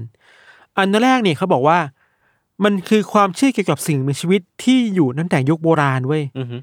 [0.76, 1.78] อันแรกเนี่ยเขาบอกว่า
[2.64, 6.56] มันคือความเชื่อเกี่ยวกับสิ่งมีชีวิตที่อยู่ตั้งแต่ยุคโบราณเว้ยอือฮึ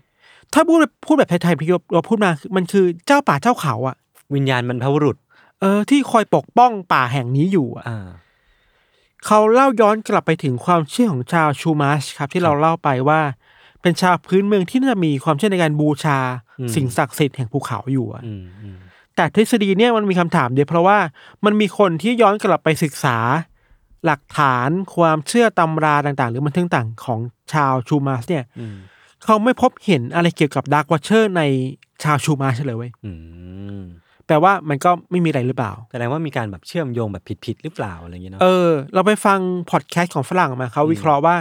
[0.53, 3.95] ถ้าพูดพูดแบบไทยๆที่เราพูดมาคือมันคือเจ้าป่าเจ้าเขาอะ
[4.35, 5.17] วิญญาณบรรพบุรุษ
[5.59, 8.07] เออ ที่คอยปกป้องป่าแห่งนี้อยู่อะอ่า
[9.25, 13.19] เขาเล่าย้อนกลับไปถึงความเชื่อของชาวชูมาชครับ ที่เราเล่าไปว่า
[13.81, 16.17] เป็นชาวพื้นเมืองที่น่าจะมีความเชื่อในการบูชา
[16.59, 18.77] อืม สิ่งศักดิ์สิทธิ์แห่งภูเขาอยู่อะ อืมอืม
[19.15, 20.97] แต่ทฤษฎีเนี่ยมันมีคำถามเดียวเพราะว่า
[21.45, 23.17] มันมีคนที่ย้อนกลับไปศึกษา
[24.05, 27.19] หลักฐานความเชื่อตำราต่างๆ หรือบันทึกต่างของ
[27.53, 28.75] ชาวชูมาชเนี่ยอืม
[29.23, 31.41] เขาไม่พบเห็นอะไรเกี่ยวกับ Dark Watcher ใน
[32.03, 33.11] ชาวชูมาสเลยเว้ยอื
[33.77, 33.81] ม
[34.27, 39.39] แปลว่ามันก็ไม่มีอะไรหรือเปล่าแสดงว่ามีการแบบเชื่อมโยงแบบผิดๆหรือเปล่าอะไรอย่างเงี้ยเนาะเออเราไปฟัง
[39.71, 41.35] พอดแคสต์ของฝรั่งมาเขาวิเคราะห์ว่า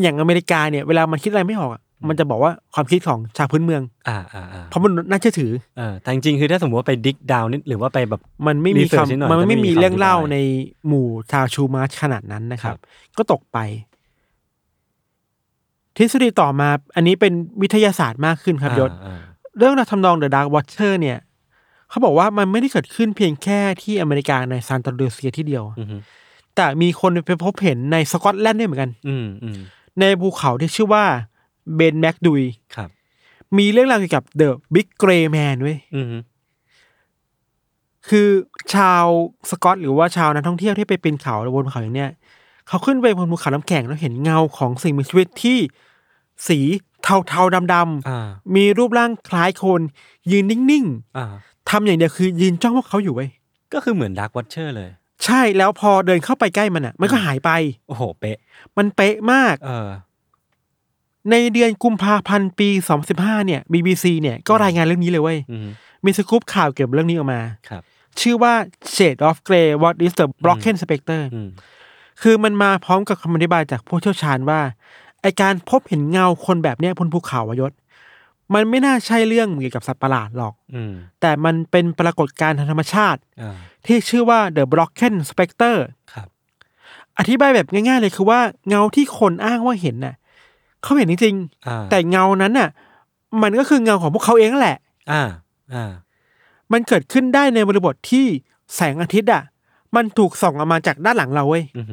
[0.00, 10.38] อย่างอเมริกาเนี่ยเวลามันคิดอะไรไม่ออกอะ มันจะบอกว่าความคิดของชาวพื้นเมือง อ่าอ่าอ่าเพราะมันน่าเชื่อถือเออแต่จริงๆคือถ้าสมมติว่าไปดิกดาวนิดหรือว่าไปแบบ มันไม่มี Research นิดหน่อยคำมันไม่จะไม่มีมีคำเรื่องเล่าอธิบายใน
[10.86, 12.76] หมู่ชาวชูมาชขนาดนั้นนะครับ
[13.18, 13.58] ก็ตกไป
[15.96, 19.20] ทฤษฎีต่อมา อันนี้เป็นวิทยาศาสตร์มากขึ้นครับยศอ่าอ่า
[19.58, 21.18] เรื่องราวทำนอง The Dark Watcher เนี่ย
[21.90, 25.88] เขาบอกว่ามันไม่ได้เกิดขึ้นเพียงแค่ที่อเมริกาในซานตาลูเซียที่เดียว อืม
[26.56, 29.58] แต่มีคนไปพบเห็นในสกอตแลนด์ด้วยเหมือนกัน อืมอืม
[30.00, 31.04] ในภูเขาที่ชื่อว่า
[31.76, 32.42] เบนแม็กดุย
[32.76, 32.90] ครับ
[33.58, 36.06] มีเรื่องราวเกี่ยวกับ The Big Grey Man เว้ยอืม
[38.08, 38.28] คือ
[38.74, 39.04] ชาว
[39.50, 42.10] สกอต หรือว่าชาวนักท่องเที่ยวที่ไปปีนเขาบนภูเขาอย่างเนี้ย
[42.68, 45.58] เขาขึ้นไปบนภูเขาน้ำแข็งแล้วเห็นเงาของสิ่งมีชีวิตที่
[46.48, 46.58] สี
[47.02, 49.80] เทาๆดำอ่าๆมีรูปร่างคล้ายคน
[50.30, 50.84] ยืนนิ่ง
[51.16, 53.30] อ่าๆทำอย่างเดียวคือยืนจ้องพวกเขาอยู่เว้ย
[53.72, 54.90] ก็คือเหมือนดาร์ w ว t เชอร์เลย
[55.24, 57.50] ใช่แล้วพอเดินเข้าไปใกล้มันอะ มันก็หายไป
[57.88, 58.38] โอ้โห เป๊ะ
[58.76, 59.88] มันเป๊ะมาก เออ
[61.30, 62.68] ในเดือนกุมภาพันธ์ปี
[63.08, 65.68] 2015เนี่ย BBC เนี่ยก็รายงานเรื่องนี้เลยเว้ยอืม
[66.04, 67.82] มีสกู๊ปข่าวเกี่ยวกับเรื่องนี้ออกมาครับ
[68.20, 68.54] ชื่อว่า
[68.94, 71.48] Shade of Grey What is the Broken Spectre อืม
[72.22, 74.60] คือมันมาพร้อมกับคำอธิบายจากผู้เชี่ยวชาญว่า
[75.22, 77.72] ไอการพบเห็นเงาคนแบบเนี้ยบนภูเขาอะยศ
[78.54, 83.56] มันไม่น่าใช่เรื่องเกี่ยวกับสัตว์ประหลาดหรอกอืมแต่มันเป็นปรากฏการณ์ทางธรรมชาติอ่า
[83.86, 85.78] ที่ชื่อว่า The Brocken Spectre
[86.12, 86.28] ครับ
[87.18, 90.14] อธิบายแบบง่ายๆเลยคือว่าเงาที่คนอ้างว่าเห็นน่ะ
[90.82, 91.34] เขาเห็นจริง
[91.66, 92.68] อ่าๆแต่เงานั้นน่ะ
[93.42, 94.78] มันก็คือเงาของพวกเขาเองนั่นแหละ
[95.12, 95.22] อ่า
[95.74, 95.92] อ่า
[96.72, 98.26] มันเกิดขึ้นได้ในบริบทที่
[98.74, 99.42] แสงอาทิตย์อะ
[99.96, 101.86] มันถูกส่องออกมาจากด้านหลังเราเว้ยอืม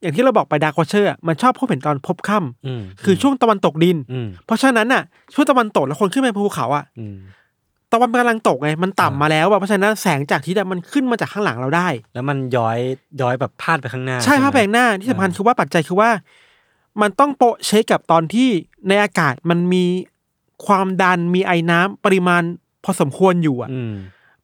[0.00, 5.02] อย่างที่เราบอกไป Dark Watcher มันชอบพบเห็นตอนพลบค่ำอืมคือช่วงตะวันตกดินอืมเพราะฉะนั้นน่ะ
[5.34, 7.16] ช่วงตะวันตกแล้วคนขึ้นไปภูเขาอะอืม
[7.92, 12.78] ตะวันกำลังตกไงมันต่ำมาแล้วอะอ่าเพราะฉะนั้นแสงจากอาทิตย์อะมันขึ้นมาจากข้างหลังเราได้ แล้วมันย้อย
[13.20, 16.10] ย้อยแบบพาดไปข้างหน้า ใช่ภาพไหมแปลงหน้าที่สำคัญคือว่าปัจจัยคือว่า
[17.00, 18.48] มันต้องโปะเช็คกับตอนที่
[18.88, 19.84] ในอากาศมันมี
[20.66, 22.42] ความดันมีไอ้น้ำปริมาณ
[22.84, 23.94] พอสมควรอยู่อะอืม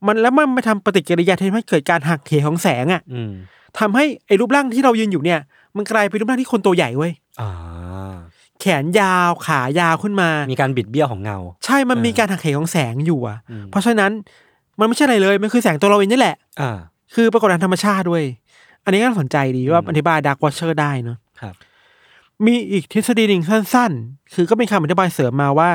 [0.06, 3.32] มันแล้วมันมาทำปฏิกิริยาที่ทำให้เกิดการหักเหของแสงอะอืม
[3.78, 5.40] ทำให้ไอ้รูปร่างที่เรายืนอยู่เนี่ย
[5.76, 7.50] มันกลายเป็นรูปร่างที่คนตัวใหญ่เว้ยอ่า
[8.60, 14.10] แขนยาวขายาวขึ้นมา มีการบิดเบี้ยวของเงา ใช่มันเออมีการหักเหของแสงอยู่อะอืมเพราะฉะนั้น
[14.78, 16.76] มันไม่ใช่อะไรเลยมันคือแสงตัวเราเองนี่แหละอ่า
[17.14, 18.24] คือปรากฏการณ์ธรรมชาติด้วย
[18.84, 21.54] อันนี้ก็น่าสนใจดีว่าอืมอธิบาย Dark Watcher ได้เนอะครับ
[22.46, 25.70] มีอีกทฤษฎีหนึ่งสั้นๆ คือก็เป็นคำอธิบายเสริมมาว่า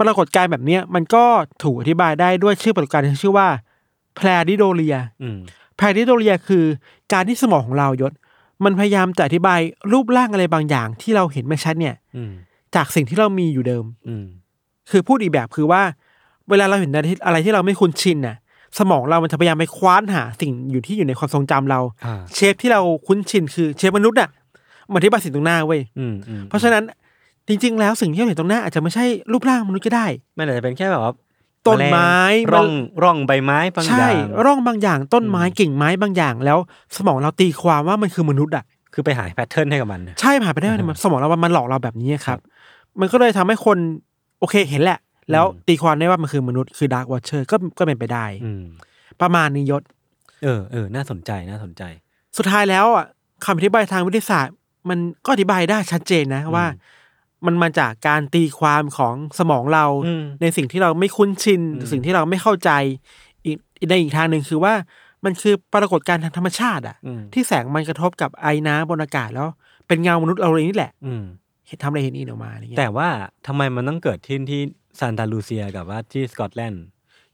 [0.00, 1.24] ปรากฏการณ์แบบเนี้ยมันก็
[1.62, 3.48] ถูกอธิบายได้ด้วยชื่อปรากฏการณ์ที่ชื่อว่า
[4.16, 5.38] pareidolia อืม
[5.76, 6.64] pareidolia คือ
[7.12, 8.12] การที่สมองของเรายศ
[8.64, 9.60] มันพยายามจะอธิบาย
[9.92, 12.32] รูปร่างอะไรบางอย่างที่เราเห็นไม่ชัดเนี่ยอืม
[12.74, 14.26] จากสิ่งที่เรามีอยู่เดิมอืม
[14.90, 15.82] คือพูดอีกแบบคือว่า
[16.48, 18.36] เวลาเราเห็นอะไรที่อะไรที่เราไม่คุ้นชินน่ะ
[18.78, 24.30] สมองเรามันจะพยายามไปคว้านหา สิ่งอยู่ที่อยู่ในความทรงจำเราอ่าเชฟที่เราคุ้นชินคือเชฟมนุษย์น่ะ
[24.92, 26.84] มันอธิบายสิ่งตรงหน้าเว้ยอืมอืมเพราะฉะนั้น
[27.48, 31.12] จริง ๆ แล้วสิ่งที่เราเห็นตรงหน้าอาจจะไม่ใช่รูปร่างมนุษย์ก็ได้ไม่อาจจะเป็นแค่แบบว่า
[31.66, 32.12] ต้นไม้
[32.50, 32.70] แมลงร่อง
[33.02, 36.58] ร่องใบไม้บางอใช่ย่างร่องบางอย่างต้นไม้อืมกิ่งไม้บางอย่าง แล้ว
[36.96, 42.38] สมองเราตีความว่ามันคือมนุษย์อะคือไปหาแพทเทิร์นให้กับมัน ใช่ผ่านไปได้มันสมองเรามันหลอกเราแบบนี้ครับ
[43.00, 43.78] มันก็เลยทำให้คน
[44.40, 44.98] โอเคเห็นแหละ
[45.32, 48.64] แล้วอืมตีความได้ว่ามันคือมนุษย์คือ Dark Watcher ก็ก็เป็นไปได้อืม
[49.20, 49.82] ประมาณนี้ยศ
[50.42, 51.82] เออเออน่าสนใจน่าสนใจ
[52.36, 53.06] สุดท้ายแล้วอะ
[53.44, 54.54] คำอธิบายทางวิทยาศาสตร์
[54.88, 56.66] มันก็อธิบายได้ชัดเจนนะว่า
[57.46, 62.70] มันมาจากการตีความของสมองเราอืมในสิ่งที่เราไม่คุ้นชินอืมสิ่งที่เราไม่เข้าใจ
[63.44, 63.56] อีก
[63.88, 64.74] ในอีกทางหนึ่งคือว่า
[65.24, 69.48] มันคือปรากฏการณ์ทางธรรมชาติ อะอืมที่แสงมันกระทบกับไอ้น้ำบนอากาศแล้ว
[69.88, 71.24] เป็นเงามนุษย์เราเองนี่แหละ อืม
[71.66, 73.08] เห็นทำอะไรเห็นอีนออกมาอะไรเงี้ยแต่ว่า
[73.46, 74.60] ทำไมมันต้องเกิดที่ที่
[74.98, 76.84] ซานตาลูเซียกับว่าที่สกอตแลนด์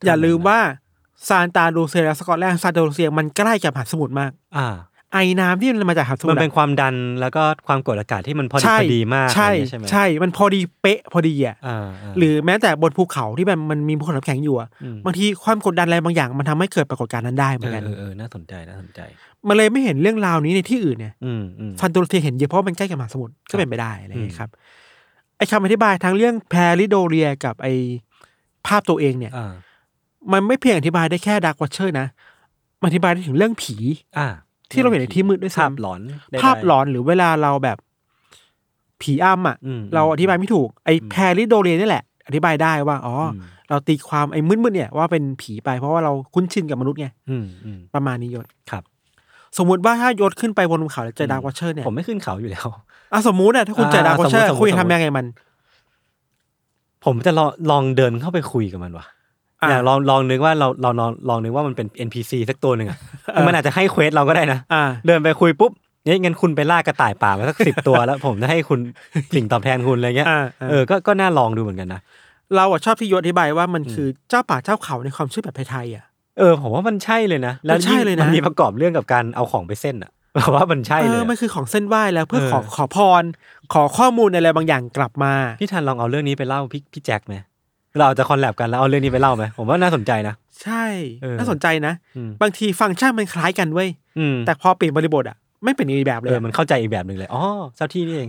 [0.07, 0.59] อย่าลืมว่า
[1.29, 4.69] ซานตาลูเซียและสกอตแลนด์ซานตาลูเซียมันใกล้กับมหาสมุทรมาก อ่า
[5.15, 19.01] ไอ้น้ำที่มันมาจากมหาสมุทมันเป็นอะความดันแล้วก็ความกดอากาศที่มันพอดีใช่พอดีมากใช่อะไรอย่างเงี้ยใช่ไหมใช่มันพอดีเป๊ะพอดีอะอ่าาหรือแม้แต่บนภูเขาที่มันมันมีภูเขาน้ำแข็งอยู่อะมบางทีความกดดันอะไรบางอย่างมันทำให้เกิดปรากฏการณ์นั้นได้เหมือนกันเออเออเออน่าสนใจน่าสนใจ
[19.49, 24.51] มันเลยไม่เห็นเรื่องราวนี้ในที่อื่นเนี่ยอืมอืมซานตาลูเซียเห็นเยอะเพราะว่ามันใกล้กับมหาสมุทรก็เป็นไปได้อะไรอย่างเงี้ยครับ
[25.37, 27.73] ไอ้คำอธิบายทั้งเรื่อง pareidolia กับไอ้
[28.67, 29.53] ภาพตัวเองเนี่ยอ่า
[30.33, 32.07] มันไม่เพียงอธิบายได้แค่ Dark Watcher นะ
[32.81, 33.77] มันอธิบายได้ถึงเรื่องผี
[34.19, 34.29] อ่า
[34.75, 37.79] ที่เราเห็นในที่มืดด้วยภาพซ้ำหลอนได้ภาพหลอนหรือเวลาเราแบบ
[39.03, 48.83] ผีอำอะอืมเราอธิบายไม่ถูกไอ้อืม pareidolia นี่แหละ อธิบายได้ว่าอ๋ออมเราตีความไอ้มืดๆเนี่ยว่าเป็นผีไปเพราะว่าเราคุ้นชินกับมนุษย์ไงอืมอืมประมาณนี้ยศครับ
[49.59, 52.67] สมมุติว่าถ้ายศขึ้นไปบนภูเขาแล้วเจออืม Dark Watcher เนี่ยผมไม่ขึ้นเขาอยู่แล้ว
[53.13, 55.27] อะสมมุติอะถ้าคุณเจออ่า Dark Watcher สมมุติคุณจะสมมุติทำยังไงมัน
[57.05, 59.05] ผมจะลองลองเดินเข้าไปคุยกับมันว่ะ
[59.63, 62.99] อะอยากลองลองนึกว่าเราเราลองลองนึกว่ามันเป็น NPC สักตัวหนึ่งอะ
[63.47, 65.73] มันอาจจะให้ quest เราก็ได้นะอ่าเดินไปคุยปุ๊บ
[66.05, 68.81] เนี่ยงั้นคุณไปล่ากระต่ายป่ามาสักสิบตัวแล้ว ผมจะให้คุณ
[69.35, 72.01] สิ่งตอบแทนคุณอะไรเงี้ยอ่าอ่าเออก็ก็น่าลองดูเหมือนกันนะ
[72.57, 76.05] เราอะชอบที่ยศอธิบายว่ามันอืมคือเจ้าป่าเจ้าเขาในความเชื่อแบบไทยๆอะ
[76.39, 83.23] เออผมว่ามันใช่เลยนะแล้วมันใช่เลยนะมันมีประกอบเรื่องกับการเอาของไปเส้นอะเราว่ามันใช่เอเลยออะมันคือของเส้นไหว้แล้วเพื่อเออขอขอพร
[83.73, 87.35] ขอข้อมูลอะไรบางอย่างกลับมา พี่ทันลองเอาเรื่องนี้ไปเล่าพี่พี่แจ็คไหม
[88.01, 90.85] เราจะคอนแลบกันแล้วเอาเรื่องนี้ไปเล่าไหมผมว่าน่าสนใจนะ ใช่
[91.23, 97.43] เออน่าสนใจนะอืมบางทีฟังก์ชันมันคล้ายกันเว้ยอืมแต่พอเปลี่ยนบริบทอะไม่เป็นอีกแบบเลเอยออะมันเข้าใจอีกแบบหนึ่งเลยอ๋อ
[97.77, 98.29] เจ้าที่นี่เอง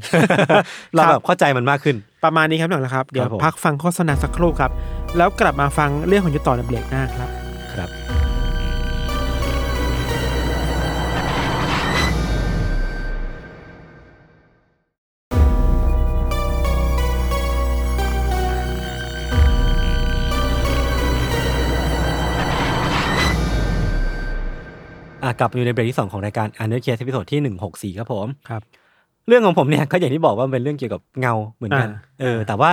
[0.94, 4.72] เราครับแบบเข้าใจมันมากขึ้น ประมาณนี้ครับหนังนะครับ เดี๋ยวครับผมพักฟังโฆษณาสักครู่ครับ
[5.18, 7.30] แล้วกลับมาฟังเรื่องของยุทธต่อในเบรกหน้าครับ
[7.74, 8.05] ครับ
[25.26, 28.62] อะกลับมาอยู่ในเบรกที่สองของรายการ Untitled Case episode ที่หนึ่งหกสี่ครับผมครับ
[29.28, 32.70] เรื่องของผมเนี่ยก็อย่างที่บอกว่ามันเป็นเรื่องเกี่ยวกับเงาเหมือนกันอ่าเออ แต่ว่า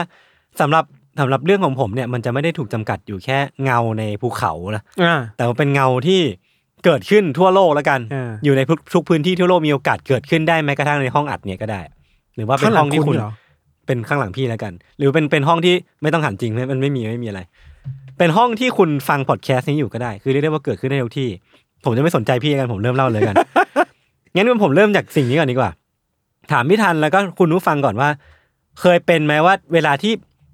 [0.60, 0.84] สำหรับ
[1.20, 6.20] สำหรับเรื่องของผมเนี่ยมันจะไม่ได้ถูกจำกัดอยู่แค่เงาในภูเขานะอ่าแต่ว่าเป็นเงาที่
[6.84, 11.80] เกิดขึ้นทั่วโลกแล้วกันอ่าอยู่ในทุกทุกพื้นที่ทั่วโลกมีโอกาสเกิดขึ้นได้แม้กระทั่งในห้องอัดเนี่ยก็ได้
[12.36, 13.32] หรือว่าเป็นข้างหลัห้องงที่คุณคุณเหรอ
[13.86, 17.40] เป็นข้างหลังพี่แล้วกัน หรือเป็นเป็นห้องที่ไม่ต้องหันจริงไม่มันไม่มีไม่มีอะไร
[18.18, 21.30] เป็นห้องที่คุณฟังพอดแคสต์นี้อยู่ก็ได้ คือเรียกได้ว่าเกิดขึ้นได้ทุกที่
[21.84, 23.36] ผมจะไม่สนใจพี่กันผมเริ่มเล่าเลยกัน
[24.34, 25.70] งั้นผมเริ่มจากสิ่งนี้ก่อนดีกว่า
[26.52, 28.08] ถามพี่ทันแล้วก็คุณผู้ฟังก่อนว่า
[28.80, 30.12] เคยเป็นไหมว่า เวลาที่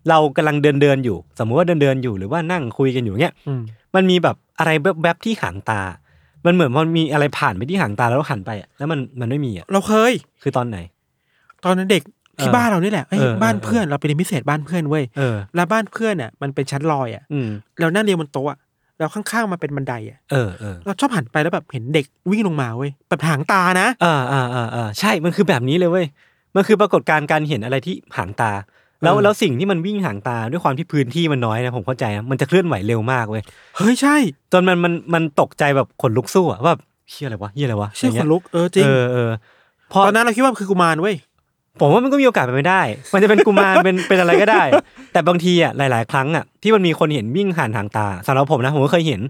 [0.08, 3.62] เรากำลังเดินเดินๆอยู่ สมมุติว่าเดินเดินๆอยู่หรือว่านั่งคุยกันอยู่เนี้ยอืม
[3.94, 4.70] มันมีแบบอะไร
[5.02, 5.80] แวบๆที่หางตา
[6.46, 10.12] มันเหมือนมันมีอะไรผ่านไปที่หางตาแล้วเราหันไปอะแล้วมันมันไม่มีอะเราเคย
[10.42, 10.78] คือตอนไหน
[11.64, 12.02] ตอนนั้นเด็ก
[12.40, 17.48] ที่เออบ้านเรานี่แหละเอ้ยเออเออบ้านเพื่อนเราไปเรียนพิเศษบ้านเพื่อนเว้ยเออแล้วบ้านเพื่อนเนี่ยมันเป็นชั้นลอยอะอืม
[17.80, 18.58] เรานั่งเรียนบนโต๊ะอะ
[18.98, 26.06] แล้วข้างๆมันเป็นบันไดอะเออเออเราชอบหันไปแล้วแบบเห็นเด็กวิ่งลงมาเว้ยแบบหางตานะ อ่าอ่าอ่าอ่าใช่มันคือแบบนี้เลยเว้ย
[26.54, 28.50] มันคือปรากฏการณ์การเห็นอะไรที่หางตา
[29.02, 33.42] แล้วเออแล้วสิ่งที่มันวิ่งหางตาด้วยความที่พื้นที่มันน้อยนะผมเข้าใจนะมันจะเคลื่อนไหวเร็วมากเว้ย
[33.76, 34.16] เฮ้ยใช่
[34.52, 39.30] จนมันมันมันตกใจแบบขนลุกสู้อะว่าแบบเฮียอะไรวะเฮียอะไรวะเชื่ออะไรคเงี้นยลุกเออจริงเออเออ
[39.92, 41.14] พอตอนนั้นเราคิดว่ามันคือกุมารเว้ย
[41.80, 42.82] ผมว่ามันก็มีโอกาสเป็นไปได้
[43.14, 44.62] มันจะเป็นกุมารเป็นเป็นอะไรก็ได้
[45.12, 49.20] แต่บางทีอะหลาย ๆ ครั้งอะที่มันมีคนเห็นวิ่งผ่านทางตาสำหรับผมนะผมก็เคยเห็น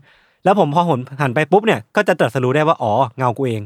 [0.44, 3.62] แล้วผมพอหันหันไปปุ๊บเนี่ยก็จะตรัสรู้ได้ว่าอ๋อเงากูเอง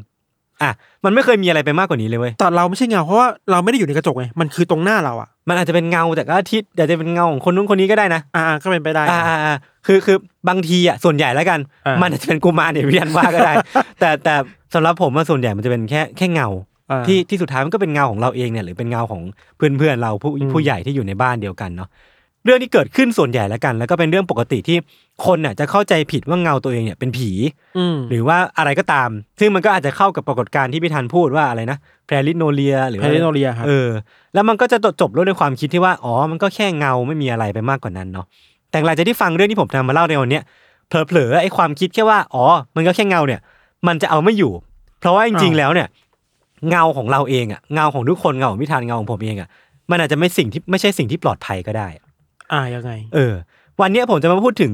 [0.62, 0.70] อะ
[1.04, 10.16] มันไม่เคยมีอะไรไปมากกว่านี้เลยเว้ยแต่เราไม่ใช่เงาเพราะว่าเราไม่ได้อยู่ในกระจกไงมันคือตรงหน้าเราอะมันอาจจะเป็นเงาแต่ก็อาทิตย์อาจจะเป็นเงาของคนนู้นคนนี้ก็ได้นะอ่าๆก็เป็นไปได้อ่าอ่าอ่าคือคือ
[10.48, 13.52] บางทีอะส่วนใหญ่แล้วกันอ่ามัมันอาจจะเป็นกุมารเนี่ยพี่ยันว่าก็ได้
[14.00, 14.34] แต่แต่
[14.74, 16.71] สำหรับผมอะส่วนใหญ่มันจะเป็นแค่แค่เงาอ่า
[17.06, 19.22] ที่ที่สุดท้ายมันก็เป็นเงาของเราเองเนี่ยหรือเป็นเงาของ
[19.56, 21.88] เพื่อนเพื่อนๆเราผู้อืมผู้ใหญ่ที่อยู่ในบ้านเดียวกันเนาะ
[22.44, 24.76] เรื่องที่เกิดขึ้นส่วนใหญ่แล้วกัน แล้วก็เป็นเรื่องปกติที่
[25.24, 27.30] คนน่ะจะเข้าใจผิดว่าเงาตัวเองเนี่ยเป็นผี
[27.78, 33.90] อืมหรือว่าอะไรก็ตาม ซึ่งมันก็อาจจะเข้ากับปรากฏการณ์ที่พี่ธันพูดว่าอะไรนะแพรลิโนเลียหรือแพว่าริโนเรียครับเออ
[34.34, 38.26] แล้วมันก็จะจบลงในความคิดที่ว่าอ๋อมันก็แค่เงาไม่มีอะไรไปมากกว่านั้นเนาะ
[38.70, 40.42] แต่หลังจากที่ฟังเรื่องที่ผมทำมาเล่าในวันเนี้ย
[40.88, 42.44] เผลอๆไอ้ความคิดแค่ว่าอ๋อ
[42.76, 43.40] มันก็แค่เงาเนี่ย
[43.86, 44.52] มันจะเอาไม่อยู่
[45.00, 45.88] เพราะว่าจริงๆแล้วเนี่ย
[46.68, 49.48] เงาของเราเองอะเงาของทุกคนเงาของพิธานเงาของผมเองอะ
[49.90, 51.88] มันอาจจะไม่สิ่งที่ไม่ใช่สิ่งที่ปลอดภัยก็ได้
[52.52, 53.34] อ่ายังไง เออ
[53.80, 54.72] วันเนี้ยผมจะมาพูดถึง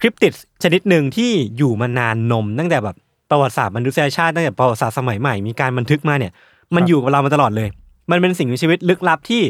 [0.00, 2.96] คริปติดชนิดหนึ่งที่อยู่มานานนม ตั้งแต่แบบ
[3.30, 6.32] ประวัติศาสตร์มนุษยชาติตั้งแต่ประวัติศาสตร์สมัยใหม่มีการบันทึกมาเนี่ย
[6.74, 7.68] มันอยู่กับเรามาตลอดเลย
[8.10, 9.42] มันเป็นสิ่งมีชีวิตลึกลับที่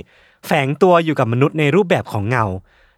[0.47, 2.45] แฝงตัวอยู่กับมนุษย์ในรูปแบบของเงา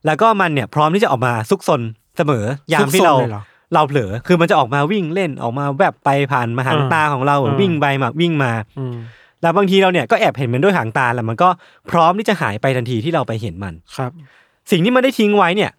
[0.06, 1.80] แล้วก็มันเนี่ยพร้อมที่จะออกมาซุกซน
[2.16, 3.34] เสมอยามที่เราซุกซน
[3.72, 8.94] เลยเหรอเราเผลอคือมันจะออกมาวิ่งเล่นออกมาแวบไปผ่านมาหางอ่าตาของเราอ่าวิ่งไปมาวิ่งมาอืม
[9.42, 11.48] แล้วบางทีเราเนี่ยก็แอบเห็นมันด้วยหางตาแล้วมันก็
[11.90, 14.10] พร้อมที่จะหายไปทันทีที่เราไปเห็นมันครับ
[14.70, 15.70] สิ่งที่มันได้ทิ้งไว้เนี่ย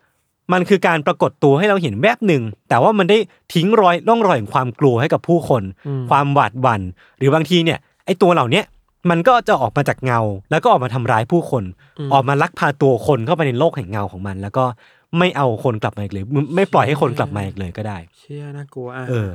[0.54, 3.18] มันคือการปรากฏตัวให้เราเห็นแวบหนึ่งแต่ว่ามันได้
[3.54, 6.82] ทิ้งรอยร่องรอยของความกลัวให้กับผู้คนอืมความหวาดหวั่น
[7.18, 8.66] หรือบางทีเนี่ยไอ้ตัวเหล่าเนี้ย
[9.10, 10.20] มันก็จะออกมาจากเงา
[10.52, 11.64] แล้วก็ออกมาทำร้ายผู้คน
[12.14, 14.66] ออกมาลักพาตัวคนเข้าไปในโลกแห่งเงาของมัน แล้วก็
[15.20, 16.24] ไม่เอาคนกลับมาอีกเลย
[16.56, 19.30] ไม่ปล่อยให้คนกลับมาอีกเลยก็ได้ เชี่ยน่ากลัวอะเออ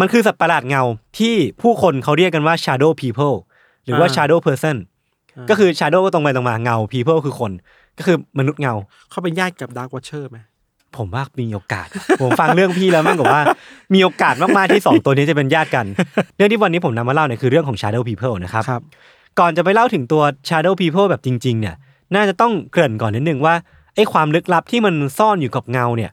[0.00, 0.82] มันคือสัตว์ประหลาดเงา
[1.18, 3.36] ที่ผู้คนเขาเรียกกันว่า shadow people
[3.84, 4.76] หรือว่าอ่า shadow person
[5.42, 7.52] าก็คือ shadow ก็ตรงไปตรงมาเงา people คือคน
[7.98, 8.74] ก็คือมนุษย์เงา
[9.10, 10.38] เขาเป็นญาติกับดาร์กวอชเชอร์ไหม
[10.96, 11.86] ผมว่ามีโอกาส
[12.20, 13.42] ผมฟังเรื่องพี่แล้วมันกับว่า
[13.94, 15.86] มีโอกาสมากๆที่สองตัวนี้จะเป็นญาติกัน
[16.36, 18.82] เรื่องที่วันนี้ผมนำมาเล่าเนี่ยคือเรื่องของ shadow people นะครับครับ
[19.38, 21.74] ก่อนจะไปเล่าถึงตัว shadow people แบบจริง ๆ เนี่ย
[22.14, 23.54] น่าจะต้องเกริ่นก่อนนิดนึงว่า
[23.96, 26.10] ไอ้ความลึกลับที่มันซ่อนอยู่กับเงาเนี่ย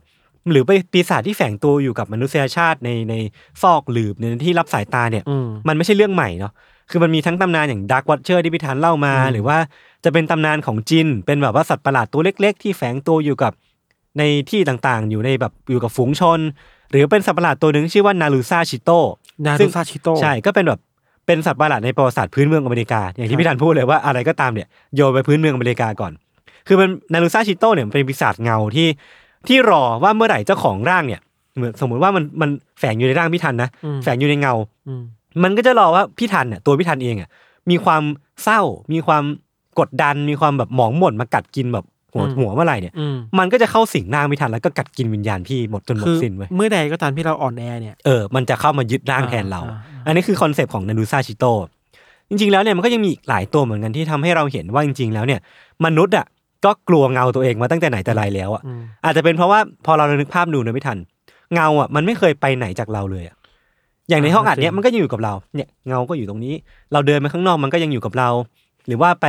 [0.51, 3.13] หรือไปปีศาจที่แฝงตัวอยู่กับมนุษยชาติในใน
[3.61, 6.53] ซอกหลืบในที่รับสายตาเนี่ยอืมมันไม่ใช่เรื่องใหม่เนาะ
[6.89, 9.57] คือมันมีทั้งตำนานอย่างดักวัตเชอร์ที่พิธานเล่ามาอืมหรือว่า
[10.03, 13.53] จะเป็นตำนานของจิน เป็นแบบว่าสัตว์ประหลาดตัวเล็ก ๆ ที่แฝงตัวอยู่กับ
[14.17, 16.39] ในที่ต่างๆ อยู่ในแบบอยู่กับฝูงชน
[16.91, 18.89] หรือเป็นสัตว์ประหลาดตัวหนึ่งชื่อว่านารูซาชิโต
[19.45, 20.79] นาซึ่รูงซาชิโตใช่ก็เป็นแบบ
[21.25, 26.11] เป็นสัตว์ประหลาดในประวัติศาสตร์พื้นเมืองอเมริกา อย่างที่พี่ธันพูดเลยว่าอะไรก็ตามเนี่ยโยนไปพื้นเมืองอเมริกาก่อน
[26.69, 28.87] คือมันนารูซาชิโตเนี่ยมันเป็นปีศาจเงาที่
[29.47, 31.21] ที่รอว่าเมื่อไหร่เจ้าของร่างเนี่ย
[31.55, 34.53] เหมือนสมมุติว่ามันมันแฝงอยู่ในร่างพี่ทันนะอืมแฝงอยู่ในเงา
[34.87, 35.01] อืม
[35.43, 37.29] มันก็จะรอว่าพี่ทันเนี่ยตัวพี่ทันเองอะ
[37.69, 38.03] มีความ
[38.43, 38.61] เศร้า
[38.93, 39.23] มีความ
[39.79, 51.45] กดดัน มีความแบบหมองหม่นมากัดกินแบบหัวอืมหัวเมื่อไหร่เนี่ยอืมมันก็จะเข้าสิงร่างพี่ทันแล้วก็กัดกินวิญญาณพี่หมดจนหมคืดอสิ้นเว้ยเมื่อใดก็ตามที่เราอ่อนแอเนี่ยเออมันจะเข้ามายึดร่างอ่าแทนเราอ่าอันนี้คือคอนเซปต์ของนารูซาชิโต
[52.29, 55.39] จริงๆแล้วเนี่ยมันก็ยังมีอีกหลายตัวเหมือนกันที่ทำให้เราเห็นว่าจริง ๆ แล้วเนี่ย
[55.85, 56.25] มนุษย์อะ
[56.65, 60.97] ก็กลัวเงาตัวเองมาตั้งแต่ไหนแต่ไรแล้วอะอืมอาจจะเป็นเพราะว่าพอเรานึกภาพดูนะไม่ทัน
[61.53, 63.35] เงาอะมันไม่เคยไปไหนจากเราเลยอะ
[64.09, 66.53] อย่างในห้องอัดเนี้ยมันก็ยังอยู่กับเราเนี่ยเงาก็อยู่ตรงนี้
[66.93, 68.29] เราเดินไปข้างนอกมันก็ยังอยู่กับเรา
[68.87, 69.27] หรือว่าไป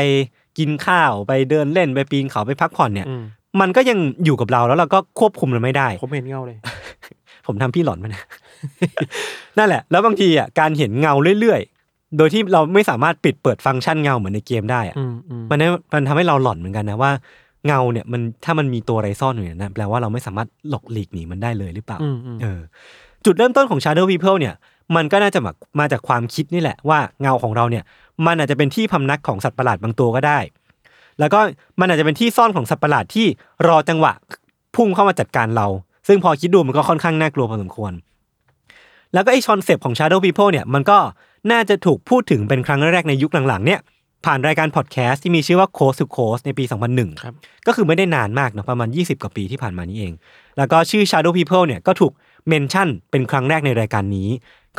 [0.59, 3.23] กินข้าวไปเดินเล่นไปปีนเขาไปพักผ่อนเนี่ยอืม
[3.61, 6.59] มันก็ยังอยู่กับเราแล้วเราก็ควบคุมมันไม่ได้ ผมเห็นเงาเลย
[7.47, 8.17] ผมทำพี่หลอนมัน
[9.59, 11.70] นั่นแหละ แล้วบางทีอะการเห็นเงาเรื่อยๆ
[12.17, 17.13] โดยที่เราไม่สามารถปิดเปิดฟังก์ชันเงาเหมือนในเกมได้อะอืมอืมมันเนี่ยมันทำให้เราหลอนเหมือนกันนะว่า
[17.67, 22.61] เงาเนี่ยมันถ้ามันมีตัวอะไรซ่อนอยู่เนี่ยนะแปลว่าเราไม่สามารถหลบหลีกหนีมันได้เลยหรือเปล่าอืมอืมเออ
[23.25, 24.55] จุดเริ่มต้นของ Shadow People เนี่ย
[24.97, 27.85] มันก็น่าจะมามาจากความคิดนี่แหละว่าเงาของเราเนี่ย
[28.27, 30.39] มันอาจจะเป็นที่พำนักของสัตว์ประหลาดบางตัวก็ได้
[31.19, 31.41] แล้วก็
[31.81, 33.27] มันอาจจะเป็นที่ซ่อนของสัตว์ประหลาดที่
[33.69, 34.13] รอจังหวะ
[34.77, 35.67] พุ่งเข้ามาจัดการเรา
[36.09, 37.93] ซึ่งพอคิดดูมันก็ค่อนข้างน่ากลัวพอสมควร
[39.13, 40.99] แล้วก็ไอ้ concept ของ Shadow People เนี่ยมันก็
[41.51, 43.81] น่าจะถูกพูดถึงเป็นครั้งแรกในยุคหลังๆเนี่ย
[44.27, 47.35] ผ่านรายการพอดแคสต์ที่มีชื่อว่า Coast to Coast ในปี 2001ครับ
[47.67, 50.13] ก็คือไม่ได้นานมากเนาะประมาณ 20 กว่าปีที่ผ่านมานี้เอง
[50.59, 52.13] แล้วก็ชื่อ Shadow People เนี่ยก็ถูก
[52.49, 54.29] mention เป็นครั้งแรกในรายการนี้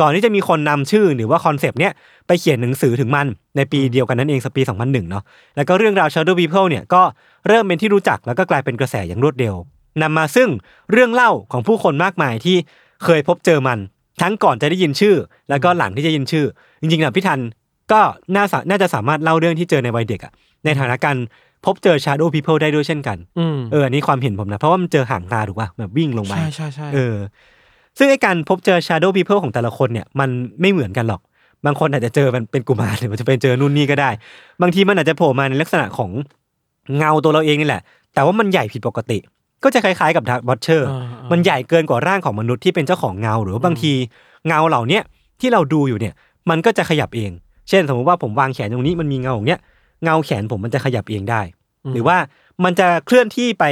[0.01, 1.93] ก่อนที่จะมีคนนำชื่อหรือว่า concept เนี่ย
[2.27, 5.23] ไปเขียนหนังสือถึงมันในปีเดียวกันนั่นเองปี 2001 เนาะ
[5.55, 7.01] แล้วก็เรื่องราว Shadow People เนี่ยก็
[7.47, 9.55] เริ่มเป็นที่รู้จักแล้วก็กลายเป็นกระแสอย่างรวดเร็ว
[10.01, 10.49] นำมาซึ่ง
[10.91, 12.57] เรื่องเล่าของผู้คนมากมายที่
[13.03, 13.79] เคยพบเจอมัน
[14.21, 15.15] ทั้งก่อนจะได้ยินชื่อ
[15.49, 16.45] แล้วก็หลังที่จะได้ยินชื่อ
[16.81, 17.39] จริงๆนะพี่ทัน
[17.91, 18.01] ก็
[18.35, 20.33] น่าสาน่าจะสามารถเล่าเรื่องที่เจอในวัยเด็กอะ
[20.65, 21.17] ในฐานะการ
[21.65, 27.15] พบเจอ Shadow People ได้ด้วยเช่นกันอืมเอออันนี้ความเห็นผมนะ เพราะว่ามันเจอหางตาถูกป่ะแบบวิ่งลงไปใช่ใช่ใช่เออ
[27.97, 30.29] ซึ่งไอการพบเจอ Shadow People ของแต่ละคนเนี่ย มัน
[30.61, 31.21] ไม่เหมือนกันหรอก
[31.65, 34.09] บางคนอาจจะเจอมันเป็นกุมารหรือมันจะเป็นเจอนู่นนี่ก็ได้
[34.61, 36.11] บางทีมันอาจจะโผล่มาในลักษณะของ
[36.97, 37.81] เงาตัวเราเองนี่แหละ
[38.13, 39.17] แต่ว่ามันใหญ่ผิดปกติ
[39.63, 43.93] ก็จะคล้ายๆกับ Dark Watcher อ่าอ่ามันใหญ่เกินกว่าร่างของมนุษย์ที่เป็นเจ้าของเงา หรือว่าบางที
[44.47, 45.03] เงาเหล่าเนี้ย
[45.41, 46.13] ที่เราดูอยู่เนี่ย
[46.49, 47.31] มันก็จะขยับเอง
[47.69, 49.59] เช่น สมมติว่าผมวางแขนตรงนี้มันมีเงาอย่างเนี้ย
[50.03, 51.41] เงาแขนผมมันจะขยับเองได้
[51.93, 52.17] หรือว่า
[52.63, 53.65] มันจะเคลื่อนที่ไป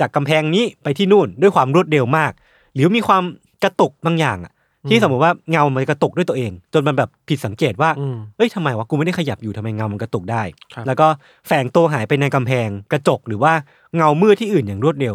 [0.00, 2.32] จากกำแพงนี้ไปที่นู่นด้วยความรวดเร็วมาก
[2.74, 3.22] หรือมีความ
[3.64, 4.52] กระตุกบางอย่างอะ
[4.88, 10.42] ที่สมมติว่าเงามันกระตุกด้วยตัวเอง จนมันแบบผิดสังเกตว่าอืมเอ้ยทำไมวะกูไม่ได้ขยับอยู่ทำไมเงามันกระตุกได้
[10.74, 11.06] ครับแล้วก็
[11.46, 13.52] แฝงตัวหายไปในกำแพงกระจกหรือว่า
[13.96, 15.14] เงามืดที่อื่นอย่างรวดเร็ว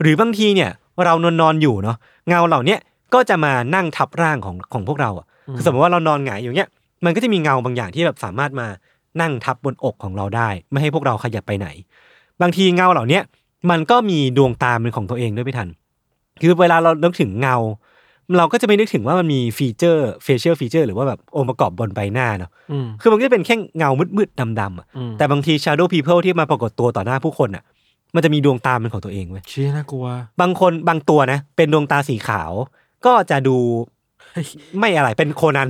[0.00, 0.70] หรือบางทีเนี่ย
[1.04, 1.96] เรานอนนอนๆอยู่เนาะ
[2.28, 2.78] เงาเหล่าเนี้ย
[3.14, 6.68] ก็จะมานั่งทับร่างของของพวกเราอะคือสมมติว่าเรานอนหงายอยู่เนี้ย
[7.04, 8.66] มันก็จะมีเงาบางอย่างที่แบบสามารถมา
[9.20, 11.68] นั่งทับบนอกของเราได้ ไม่ให้พวกเราขยับไปไหน
[12.42, 13.22] บางทีเงาเหล่าเนี้ย
[13.70, 15.68] มันก็มีดวงตาเป็นของตัวเองด้วยพี่ทัน
[16.40, 17.56] คือเวลาเรานึกถึงเงา
[18.38, 27.64] เราก็จะไม่นึกถึงว่ามันมี feature facial feature หรือว่าแบบองค์ประกอบบนใบหน้าเนาะอืมคือมันก็จะเป็นแค่เงามืดๆดำๆอะอืมแต่บางที Shadow People ที่มาปรากฏตัวต่อหน้าผู้คนอะ
[28.14, 30.06] มันจะมีดวงตาเป็นของตัวเองเว้ยเชี่ยน่ากลัว
[30.40, 32.52] บางคนบางตัวนะ เป็นดวงตาสีขาว
[33.06, 33.56] ก็จะดู
[34.78, 35.68] ไม่อะไรเป็นโคนัน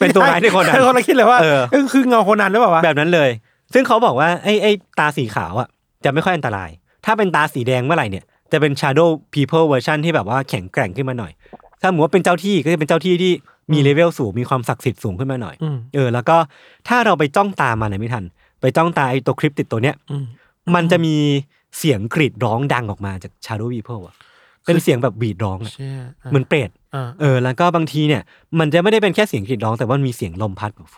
[0.00, 3.30] เป็นตัวร้ายในโคนัน คนละคิดเลยว่าเออ เออคือเงาโคนันหรือเปล่าวะแบบนั้นเลย
[3.74, 5.68] ซึ่งเขาบอกว่าไอ้ไอ้ตาสีขาวอะ
[6.04, 6.70] จะไม่ค่อยอันตราย
[7.04, 11.32] ถ้าเป็นตาสีแดงเมื่อไหร่เนี่ย จะเป็น Shadow People version ที่แบบว่าแข็งแกร่งขึ้นมาหน่อย
[11.80, 13.32] ถ้าสมมติว่าเป็นเจ้าที่ก็จะเป็นเจ้าที่ที่
[13.72, 16.36] มีเลเวลสูง มีความศักดิ์สิทธิ์สูงขึ้นมาหน่อย อืมเออ แล้วก็
[16.88, 18.24] ถ้าเราไปจ้องตามันนะพี่ทัน
[18.60, 20.24] ไปจ้องตาไอ้ตัวคลิปติดตัวเนี้ย อืม
[20.74, 21.16] มันจะมี
[21.78, 24.16] เสียงกรีดร้องดังออกมาจาก Shadow People อะ
[24.64, 28.22] เป็นเสียงแบบหวีดร้องอะเชี่ยะเหมือนเปรตอ่าเออ แล้วก็บางทีเนี่ย
[28.58, 30.88] มันจะไม่ได้เป็นแค่เสียงกรีดร้องแต่ว่ามีเสียงลมพัดแบบ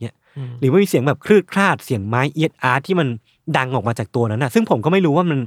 [0.00, 0.14] เนี่ย
[0.50, 3.08] มหรือว่ามีเสียงแบบคลืดคลาดเสียงไม้เอี๊ยดอ๊าดที่มัน
[3.56, 5.38] ดังออกมาจากตัวนั้นนะซึ่งผมก็ไม่รู้ว่ามัน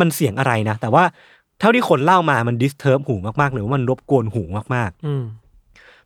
[0.00, 1.04] มันเสียงอะไรนะแต่ว่า
[1.60, 4.42] เท่าที่คนเล่ามามัน disturb หูมากๆหรือว่ามันรบกวนหู
[4.74, 5.24] มากๆอืม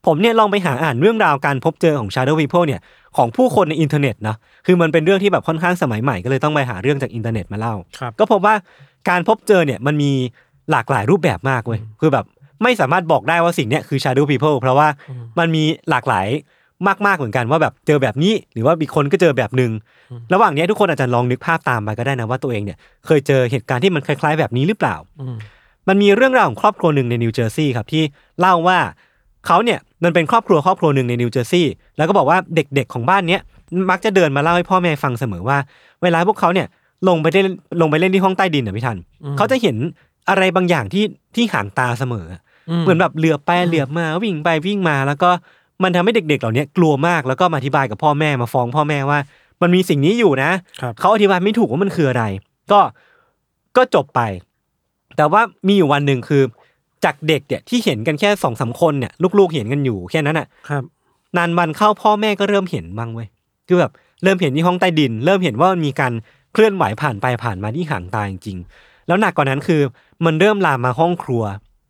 [0.06, 2.80] ผมเนี่ยลองไปหาอ่านเรื่องราวการพบเจอของ Shadow People เนี่ย
[3.16, 4.36] ของผู้คนในอินเทอร์เน็ตนะ
[4.66, 8.54] คือมันเป็นเรื่องที่แบบค่อนข้างสมัยใหม่ก็เลยต้องไปหาเรื่องจากอินเทอร์เน็ตมาเล่าครับก็พบว่า
[9.08, 10.12] การพบเจอเนี่ยมันมี
[10.70, 12.24] หลากหลายรูปแบบมากเว้ยคือแบบ
[12.62, 14.88] ไม่สามารถบอกได้ว่าสิ่งเนี้ยคือ Shadow People เพราะว่า
[15.38, 16.28] มันมีหลากหลาย
[17.06, 19.70] มากๆเหมือนกันว่าแบบเจอแบบนี้หรือว่าอีกคนก็เจอแบบหนึ่ง
[20.32, 25.36] ระหว่างเนี้ยทุกคนอาจจะลองนึกภาพตามไปก็ได้นะว่าตัวเองเนี่ยเคยเจอเหตุการณ์ที่มันคล้าย ๆ แบบนี้หรือเปล่าอืม
[25.88, 28.02] มันมีเรื่องราวของครอบครัวหนึ่งในนิวเจอร์ซีย์ครับที่
[28.40, 28.78] เล่าว่า
[29.46, 33.40] เขาเนี่ยมันเป็นครอบครัวครอบครัวหนึ่งในนิวเจอร์ซีย์แล้วก็บอกว่าเด็กๆของบ้านเนี้ย
[33.90, 35.59] มักจะเดินมาเล่าให้พ่อแม่ฟังเสมอว่า
[36.02, 36.66] เวลาพวกเขาเนี่ย
[37.09, 37.46] ลงไปเล่น
[37.81, 38.98] ลงไปเล่นที่ห้องใต้ดินอะพี่ทัน
[39.37, 39.76] เขาจะเห็น
[40.28, 42.26] อะไรบางอย่างที่ที่ห่างตาเสมอ
[42.81, 45.31] เหมือนแบบเหลือบไปเหลือบมาวิ่งไปวิ่งมา แล้วก็
[45.83, 49.18] มันทำให้เด็ก ๆ เหล่านี้กลัวมากแล้วก็มาอธิบายกับพ่อแม่มาฟ้องพ่อแม่ว่า
[49.62, 50.50] มันมีสิ่งนี้อยู่นะ
[50.81, 52.24] ครับเขาอธิบายไม่ถูกว่ามันคืออะไร
[52.72, 52.81] ก็
[53.76, 54.20] ก็จบไป
[55.16, 56.42] แต่ว่ามีอยู่วันหนึ่งคือ
[57.04, 60.82] จากเด็กเนี่ยที่เห็นกันแค่สองสามคนเนี่ยลูกๆเห็นกันอยู่แค่นั้นอะครับ
[61.36, 63.28] นานวันเข้าพ่อแม่ก็เริ่มเห็นบ้างเว้ย
[63.68, 66.12] คือแบบเริ่มเห็นที่ห้องใต้ดิน เริ่มเห็นว่ามีการ
[66.52, 69.80] เคลื่อนไหวผ่านไปผ่านมาที่ห่างตาจริงๆแล้วหนักกว่านั้นคือ
[70.24, 71.42] มันเริ่มลามมาห้องครัว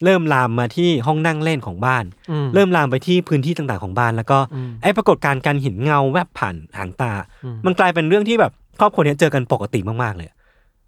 [0.05, 7.13] เริ่มลามมาที่ห้องนั่งเล่นของบ้านอืมเริ่มลามไปที่พื้นที่ต่างๆของบ้าน แล้วก็อืมไอ้ปรากฏการณ์การเห็นเงาแวบผ่านหางตา
[7.45, 10.29] อืมมันกลายเป็นเรื่องที่แบบครอบครัวเนี้ยเจอกันปกติมากๆเลย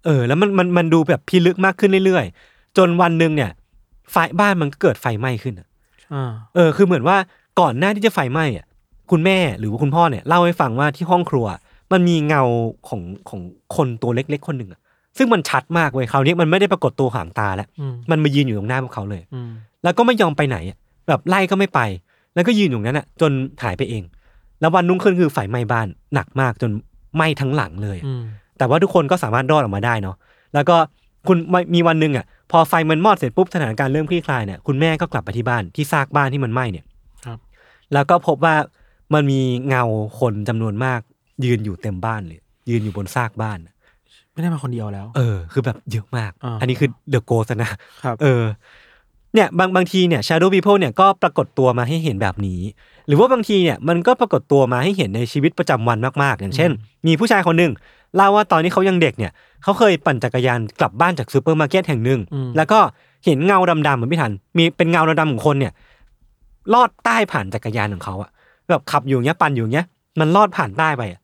[0.05, 3.51] เออ แล้วมันมันมันดูแบบพิลึกมากขึ้นเรื่อยๆ จนวันหนึ่งเนี่ย
[4.11, 5.67] ไฟบ้านมันก็เกิดไฟไหม้ขึ้นอะ
[6.13, 7.17] อ่าเออ คือเหมือนว่า
[7.59, 8.65] ก่อนหน้าที่จะไฟไหม้อะ
[9.11, 11.45] คุณแม่หรือว่าคุณพ่อเนี่ยเล่าให้ฟังว่าที่ห้องครัว
[11.91, 12.41] มันมีเงา
[12.87, 13.41] ของของ
[13.75, 14.79] คนตัวเล็ก ๆ คนหนึ่งอะ
[15.17, 19.49] ซึ่งมันชัดมากเว้ยคราวนี้มันไม่ได้ปรากฏตัวหางตาแล้วอืมมันมายืนอยู่ตรงหน้าพวกเขาเลยอืม
[19.83, 20.77] แล้วก็ไม่ยอมไปไหนอะ
[21.07, 21.79] แบบไล่ก็ไม่ไป
[22.35, 23.31] แล้วก็ยืนอยู่นั้นอะ จน
[23.63, 24.03] หายไปเอง
[24.61, 26.71] แล้ววันนุ่งขึ้นคือไฟไหม้บ้านหนักมากจน
[27.15, 28.23] ไหม้ทั้งหลังเลยอืม
[28.57, 30.15] แต่ว่าทุกคนก็สามารถรอดออกมาได้เนาะ
[30.53, 30.75] แล้วก็
[31.27, 31.37] คุณ
[31.75, 36.85] มีวันหนึ่งอะ พอไฟมันมอดเสร็จปุ๊บสถานการณ์เริ่มคลี่คลายเนี่ยคุณแม่ก็กลับไปที่บ้านที่ซากบ้านที่มันไหม้เนี่ย
[37.25, 37.37] ครับ
[37.93, 38.55] แล้วก็พบว่า
[39.13, 39.83] มันมีเงา
[40.19, 40.99] คนจำนวนมาก
[41.45, 42.39] ยืนอยู่เต็มบ้านเลย
[42.69, 43.57] ยืนอยู่บนซากบ้าน
[44.31, 47.71] ไม่ได้มาคนเดียวแล้ว เออ คือแบบเยอะมากอ่าอันนี้คือเดอะโกสนะ
[48.03, 48.43] ครับเออ
[49.33, 52.61] เนี่ยบางบางทีเนี่ย Shadow People เนี่ยก็ปรากฏตัวมาให้เห็นแบบนี้
[53.07, 56.71] หรือว่าบางทีเนี่ยมันก็ปรากฏตัวมาให้เห็นในชีวิตประจำวันมากๆ อย่างเช่น
[57.07, 57.71] มีผู้ชายคนหนึ่ง
[58.15, 59.31] เล่าว่าตอนที่เขายังเด็กเนี่ย
[59.63, 62.79] เขาเคยปั่นจักรยานกลับบ้านจากซูเปอร์มาร์เก็ตแห่งหนึ่งอืมแล้วก็
[63.25, 65.73] เห็นเงาดำๆเหมือนพี่ทันมีเป็นเงาดำๆของคนเนี่ย
[66.73, 68.29] ลอดใต้ผ่านจักรยานของเขาอะ
[68.69, 69.87] แบบขับอยู่อย่างเงี้ยปั่นอยู่อย่างเงี้ย
[70.19, 71.21] มันลอดผ่านใต้ไปอะ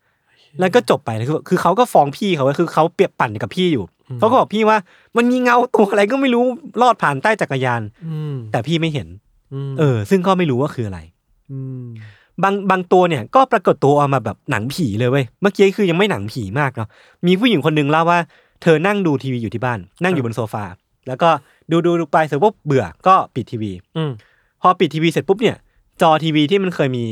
[0.60, 3.86] แล้วก็จบไปคือคือเขาก็ฟ้องพี่เขาไว้คือเขาเปรียบปั่นกับพี่อยู่
[4.20, 4.78] เขาก็บอกพี่ว่า
[5.18, 6.44] มันมีเงาตัวอะไรก็ไม่รู้
[6.82, 9.08] ลอดผ่านใต้จักรยาน อืมแต่พี่ไม่เห็น
[9.70, 11.00] มเออ ซึ่งก็ไม่รู้ว่าคืออะไร
[11.84, 11.86] ม
[12.44, 16.88] บางบางตัวเนี่ยก็ปรากฏตัวออกมาแบบหนังผีเลยเว้ยเมื่อกี้คือยังไม่หนังผีมากเนาะ
[17.28, 18.20] มีผู้หญิงคนหนึ่งเล่าว่า
[18.62, 20.64] เธอนั่งดูทีวีอยู่ที่บ้าน นั่งอยู่บนโซฟา
[21.08, 21.30] แล้วก็
[21.72, 24.12] ดูดูดูไปเสร็จปุ๊บเบื่อก็ปิดทีวี อืม
[24.62, 25.58] พอปิดทีวีเสร็จปุ๊บเนี่ย
[26.02, 27.06] จอทีวีที่มันเคยมี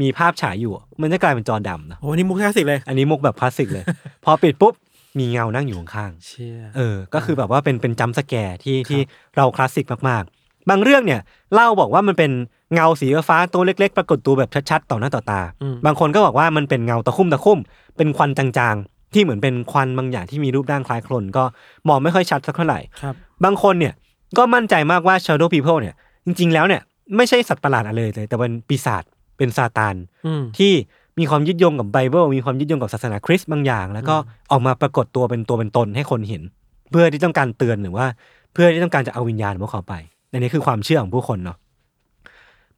[0.00, 3.84] มีภาพฉายอยู่ มันจะกลายเป็นจอดำนะโอ้นี่มุกคลาสสิกเลย อันนี้มุกแบบคลาสสิกเลย
[4.24, 4.74] พอปิดปุ๊บ
[5.18, 9.00] มีเงานั่งอยู่ข้างๆเชี่ยเออ ก็คือแบบว่าเป็นเป็นจัมป์สแกร์ที่ที่
[9.36, 10.37] เราคลาสสิกมากๆ
[10.70, 11.20] บางเรื่องเนี่ย
[11.54, 12.30] เล่าบอกว่ามันเป็น
[12.74, 17.58] เงาสีฟ้าตัวเล็ก ๆ ปรากฏตัวแบบชัดๆต่อหน้าต่อตาอืมบางคนก็บอกว่ามันเป็นเงาตะคุ่มตะคุ่ม
[17.96, 21.44] เป็นควันจางๆ ที่เหมือนเป็นควันบางอย่างที่มีรูปร่างคล้ายโคลนก็
[21.88, 23.14] มองไม่ค่อยชัดสักเท่าไหร่ครับ
[23.44, 23.94] บางคนเนี่ย
[24.38, 25.94] ก็มั่นใจมากว่า Shadow People เนี่ย
[26.26, 26.82] จริง ๆ แล้วเนี่ย
[27.16, 29.02] ไม่ใช่สัตว์ประหลาดอะไรเลย แต่เป็นปีศาจ
[29.36, 29.94] เป็นซาตาน
[30.26, 30.72] อืมที่
[31.18, 34.16] มีความยึดโยงกับไบเบิลมีความยึดโยงกับศาสนาคริสต์บางอย่าง แล้วก็
[34.50, 36.42] ออกมาปรากฏตัวเป็นตัวเป็นตนให้คนเห็น
[36.90, 38.06] เพื่อที่ต้องการเตือนหรือว่า
[38.52, 39.94] เพื่อที่ต้องการจะเอาวิญญาณของพวกเขาไป
[40.32, 41.56] อันนี้คือความเชื่อของผู้คนเนาะ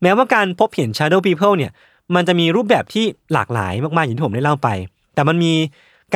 [0.02, 1.72] แม้ว่าการพบเห็น Shadow People เนี่ย
[2.14, 4.68] มันจะมีรูปแบบที่หลากหลายมากๆอย่างที่ผมได้เล่าไป
[5.14, 5.52] แต่มันมี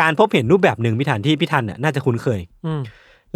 [0.01, 2.83] การพบเห็นรูปแบบหนึ่งพิธันที่พิธันน่ะน่าจะคุ้นเคยอืม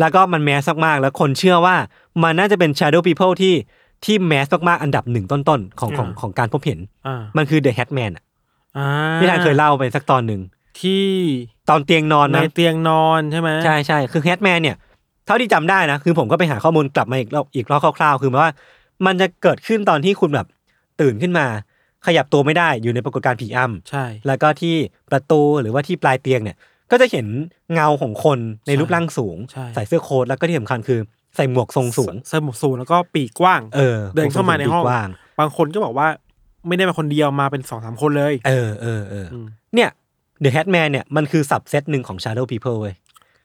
[0.00, 1.76] แล้วก็มันแมสมากๆแล้วคนเชื่อว่า
[2.22, 3.54] มันน่าจะเป็น Shadow People ที่
[4.04, 8.24] ที่แมสมากๆอันดับหนึ่งต้นๆของของของการพบเห็นอ่ามันคือ The Hatman อะ
[8.76, 8.86] อ่า
[9.20, 10.40] พี่ธันเคยเล่าไปสักตอนหนึ่ง
[10.80, 11.06] ที่
[11.68, 14.76] ตอนเตียงนอนในนะเตียงนอนใช่ไหมใช่ใช่คือแฮทแมนเนี่ย
[15.28, 18.52] เท่าที่จำได้นะคือผมก็ไปหาข้อมูลกลับมาอีกรอบอีกรอบคร่าวๆ คือหมายว่า
[19.06, 20.46] มันจะเกิดขึ้นตอนที่คุณแบบ
[21.00, 21.46] ตื่นขึ้นมา
[22.06, 24.74] ขยับตัวไม่ได้อยู่ในปรากฏการณ์ผีอ้ำใช่ แล้วก็ที่
[25.08, 26.56] ประตูหรือว่าที่ปลายเตียงเนี่ย
[26.90, 27.26] ก็จะเห็น
[27.72, 31.00] เงาของคนในรูปร่างสูงใช่ใส่เสื้อโค้ทแล้วก็ที่สำคัญคือ
[31.36, 35.08] ใส่หมวกทรงสูงสมุกสูงแล้วก็ปีกกว้างเออเดินเข้ามาในห้องปีกกว้าง
[35.40, 36.08] บางคนก็บอกว่า
[36.66, 39.90] ไม่ได้มาคนเดียวมาเป็นสองสามคนเลย เออเออเอออืมเนี่ย
[40.42, 42.94] The Hatman เนี่ยมันคือสับเซตหนึ่งของ Shadow People เว้ย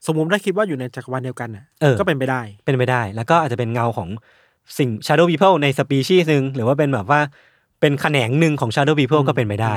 [0.06, 4.08] สมมุติถ้าคิดว่าอยู่ในจักรวาลเดียวกันน่ะเออ ก็เป็นไปได้ เป็นไปได้ แล้วก็อาจจะเป็นเงาของ
[4.78, 7.20] สิ่ง Shadow People ในสปีชีส์หนึ่งหรือว่าเป็นแบบว่า
[7.80, 9.74] เป็นแขนงหนึ่งของ Shadow People อืมก็เป็นไปได้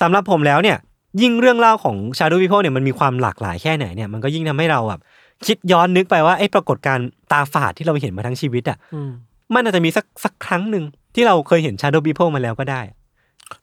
[0.00, 0.76] สำหรับผมแล้วเนี่ย
[1.22, 5.00] ยิ่งเรื่องเล่าของ Shadow People เนี่ยมันมีความหลากหลายแค่ไหนเนี่ยมันก็ยิ่งทำให้เราแบบ
[5.46, 9.10] คิดย้อนนึกไปว่าไอ้ปรากฏการณ์ตาฝาดที่เราเห็นมาทั้งชีวิตอะอืม
[9.54, 10.84] มันอาจจะมีสักสักครั้งหนึ่ง
[11.14, 12.80] ที่เราเคยเห็น Shadow People มาแล้วก็ได้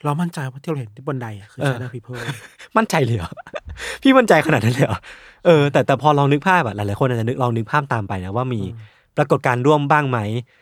[0.03, 2.15] เรามั่นใจว่าที่เราเห็นที่บนไดอะคือเออ Shadow People
[2.77, 3.31] มั่นใจเลยเหรอ
[4.01, 4.99] พี่มั่นใจขนาดนั้นเลยเหรอ
[5.45, 10.19] เออแต่แต่พอลองนึกภาพอะหลายๆคนอาจจะนึกลองนึกภาพตามไปนะว่ามีอืมปรากฏการณ์ร่วมบ้างไหม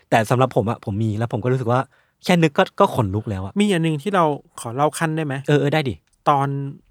[0.10, 1.80] แต่สำหรับผมอะผมมีแล้วผมก็รู้สึกว่า
[2.24, 4.26] แค่นึกก็ก็ขนลุกแล้วอะมีอันหนึ่งที่เรา
[4.60, 5.94] ขอเล่าขั้นได้ไหมเออเออได้ดิ
[6.30, 6.48] ตอน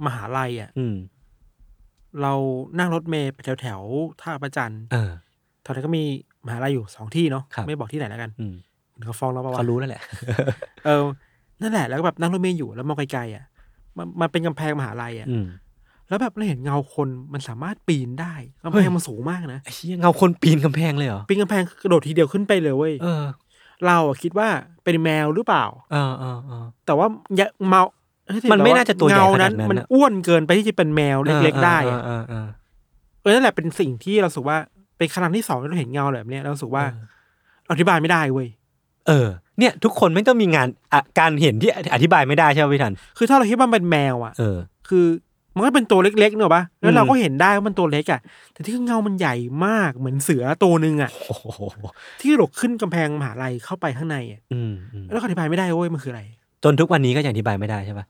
[0.07, 0.95] มหาลัยอะอืม
[2.23, 2.33] เรา
[2.79, 5.11] นั่งรถเมล์ไปแถวแถวๆท่าประจันทร์เออ
[5.65, 6.03] ตอนนั้นก็มี
[6.47, 8.55] มหาลัยอยู่สองที่เนาะครับไม่บอกที่ไหนแล้วกัน อืม
[8.97, 10.03] เดี๋ยวเขาฟ้องเราปะวะเขารู้แล้วแหละ
[10.85, 11.03] เออ
[11.61, 13.45] นั่นแหละแล้วก็แบบนั่งรถเมล์อยู่แล้วมองไกลๆอะ
[13.97, 15.47] มันมันเป็นกำแพงมหาลัยอะอืม
[16.09, 23.25] แล้วแบบเราเห็นเงาคนมันสามารถปีนได้กำเฮ้แพยงมันสูงมากนะไอ้เหี้ยเงาคนปีนกำแพงเลยเหรอปีนกำแพงกระโดดทีเดียวขึ้นไปเลยเว้ยเออ
[23.87, 24.49] เราอะคิดว่า
[24.85, 27.83] เป็นแมวหรือเปล่าเออเออเออแต่ว่าอย่าเมา
[28.29, 32.47] เฮ้ยมันไม่น่าจะตัวใหญ่เงาขนานั้ดนนั้นมันอะอ้วนเกินไปที่จะเป็นแมวเล็กๆได้อะเออเออ
[33.21, 34.59] เออนั่นแหละเป็นสิ่งที่เราสึกว่า
[34.99, 36.97] เป็นครั้งที่สองที่เราเห็นเงาแบบเนี้ยเราสึกว่าเอ
[37.69, 38.49] ออธิบายไม่ได้เว้ย
[39.09, 39.29] เออ
[39.59, 45.07] เนี่ยทุกคนไม่ต้องมีงานอะการเห็นที่อธิบายไม่ได้ใช่ไหมพี่ทันคือถ้าเราคิดว่ามันเป็นแมวอะเออ คือ
[45.55, 48.21] มันก็เป็นตัวเล็กๆเนอะปะแล้วเราอืมก็เห็นได้ว่ามันตัวเล็กอะ
[48.53, 49.35] แต่ที่เงามันใหญ่
[49.67, 51.61] มากเหมือนเสือตัวหนึ่งอะโอ้โห
[52.21, 56.23] ที่กระโดดขึ้นกำแพงมหาลัยเข้าไปข้างในอะอืมอืมแล้วก็อธิบายไม่ได้เว้ยมันคืออะไร
[56.65, 58.07] จนทุกวันนี้ก็ยังอธิบายไม่ได้ใช่ปะ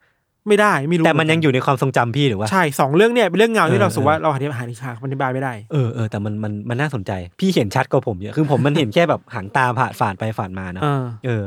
[0.49, 11.45] ไม่ได้ไม่รู้แต่มันยังอยู่ในความทรงจำพี่หรือว่าใช่สองเรื่องเนี่ยเป็นเรื่องเงาที่เราเออรู้สึกว่าเราอธิบายหาอธิบายไม่ได้เออเออแต่มันมันมันน่าสนใจ พี่เห็นชัดกว่าผมเยอะคือผมมันเห็นแค่แบบหางตาผ่านฟาดไปฟาดมาเนอะเออเออ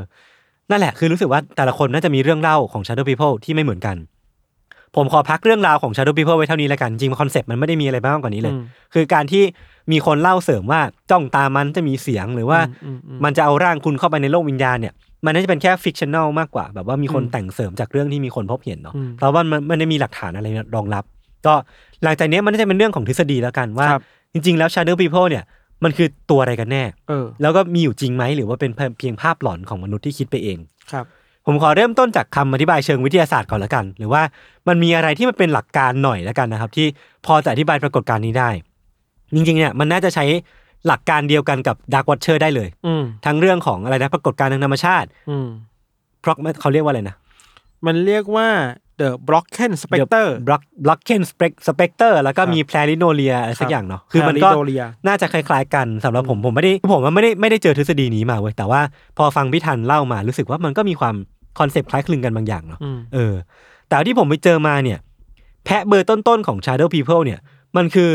[0.70, 3.96] นั่นแหละคือรู้สึกว่าแต่ละคนน่าจะมีเรื่องเล่าของ Shadow People ที่ไม่เหมือนกัน
[4.96, 8.62] ผมขอพักเรื่องราวของ Shadow People ไว้เท่านี้แล้วกัน จริงคอนเซ็ปต์มันไม่ได้มีอะไรมากกว่านี้เลยอืม
[8.94, 9.42] คือการที่
[9.92, 10.80] มีคนเล่าเสริมว่า
[11.10, 21.04] จ้องตามันจะมีเสียงหรือว่าอืมอืมมันจะเอาร่างคุณเข้าไปในโลกวิญญาณเนี่ยมันน่าจะเป็นแค่ fictional มากกว่า แบบว่ามีคนอืมแต่งเสริมจากเรื่องที่มีคนพบเห็นเนาะอืมเพราะว่ามันมันไม่ได้มีหลักฐานอะไรรองรับ
[21.46, 21.54] ก็
[22.04, 25.44] หลังจากนี้มันน่าจะเป็นเรื่องของทฤษฎีแล้วกันว่าครับจริง ๆ แล้ว Shadow People เนี่ย
[25.84, 30.58] มันคือตัวอะไรกันแน่เออแล้วก็มีอยู่จริงไหมหรือว่าเป็นเพียงภาพหลอนของมนุษย์ที่คิดไปเอง
[30.92, 31.04] ครับ
[31.46, 34.22] ผมขอเริ่มต้นจากคำอธิบายเชิงวิทยาศาสตร์ก่อนละกัน หรือว่า
[34.68, 36.86] มันมีอะไรที่มันเป็นหลักการหน่อยละกันนะครับ ที่
[37.26, 38.50] พอจะอธิบายปรากฏการณ์นี้ได้
[39.34, 40.24] จริงๆเนี่ยมันน่าจะใช้
[40.86, 45.48] หลักการเดียวกันกับดาร์กวอ t เชอร์ได้เลยอืมทั้งเรื่องของอะไรนะปรากฏการณ์ทางธรรมชาติอืม
[46.20, 47.16] เพราะเขาเรียกว่าอะไรนะ
[47.86, 48.48] มันเรียกว่า
[49.00, 58.80] the Brocken Spectre Brock Brocken Spec Spectre แล้วก็ครับมี Pareidolia อะไรสัครักบอย่างเนาะคือมันก็ Pareidolia น่าจะคล้าย ๆ กันสำหรับผมผมไม่ได้ผมว่าไม่ได้ไม่ได้เจอทฤษฎีนี้มาเว้ยแต่ว่า
[59.18, 61.14] พอฟังพี่ทันเล่ามารู้สึกว่ามันก็มีความ
[61.58, 63.34] คอนเซปต์คล้ายคลึงกันบางอย่างเนาะอืมเออ
[63.88, 64.98] แต่ที่ผมไปเจอมาเนี่ย
[65.64, 67.40] แพะเบอร์ต้นๆของ Shadow People เนี่ย
[67.76, 68.12] มันคือ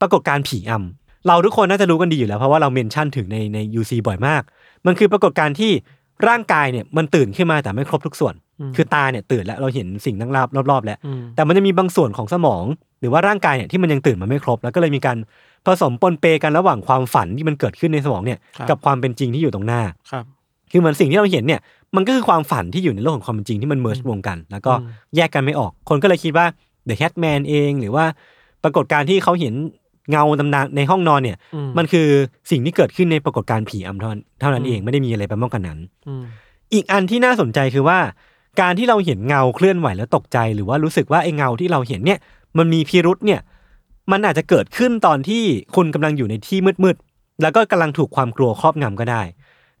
[0.00, 4.42] ปรากฏการณ์ผีอำเราทุกคนน่าจะรู้กันดีอยู่แล้ว เพราะว่าเรา mention ถึงในใน UC บ่อยมาก
[4.86, 5.72] มันคือปรากฏการณ์ที่
[6.28, 8.34] ร่างกายเนี่ยมันตื่นขึ้นมาแต่ไม่ครบทุกส่วน
[8.76, 12.64] คือตาเนี่ยตื่นแล้วเราเห็นสิ่งต่างๆรอบรอบๆแล้วอืมแต่มันจะมีบางส่วนของสมอง
[13.00, 15.16] หรือว่าร่างกายเนี่ยที่มันยังตื่นมาไม่ครบ แล้วก็เลยมีการ
[15.66, 20.24] ผสมปนเปกันระหว่างความฝันที่มันเกิดขึ้นในสมองเนี่ยครับกับความเป็นจริงที่อยู่ตรงหน้า ครับ
[20.72, 21.60] คือเหมือนสิ่งที่เราเห็นเนี่ย
[21.96, 26.46] มันก็คือความฝันที่อยู่ในโลกของความเป็นจริงที่มันเมิร์ชรวมกัน แล้วก็อืมแยกกันไม่ออก คนก็เลยคิดว่า
[26.88, 28.04] The Catman เอง หรือว่า
[28.62, 29.54] ปรากฏการณ์ที่เขาเห็น
[30.10, 32.08] เงาตำนานในห้องนอนเนี่ยอืมมันคือ
[32.50, 35.78] สิ่งที่เกิดขึ้นในปรากฏการณ์ผีอำเท่านั้นเท่านั้นเองไม่ได้มีอะไรไปมากกว่านั้น
[36.08, 36.22] อืม
[36.74, 37.98] อีกอันที่น่าสนใจคือว่า
[38.60, 42.18] การที่เราเห็นเงาเคลื่อนไหวแล้วตกใจ หรือว่ารู้สึกว่าไอ้เงาที่เราเห็นเนี่ย
[42.58, 43.40] มันมีพิรุษเนี่ย
[44.12, 45.42] มันอาจจะเกิดขึ้นตอนที่
[45.76, 49.22] คุณกำลังอยู่ในที่มืดๆแล้วก็กำลังถูกความกลัวครอบงำก็ได้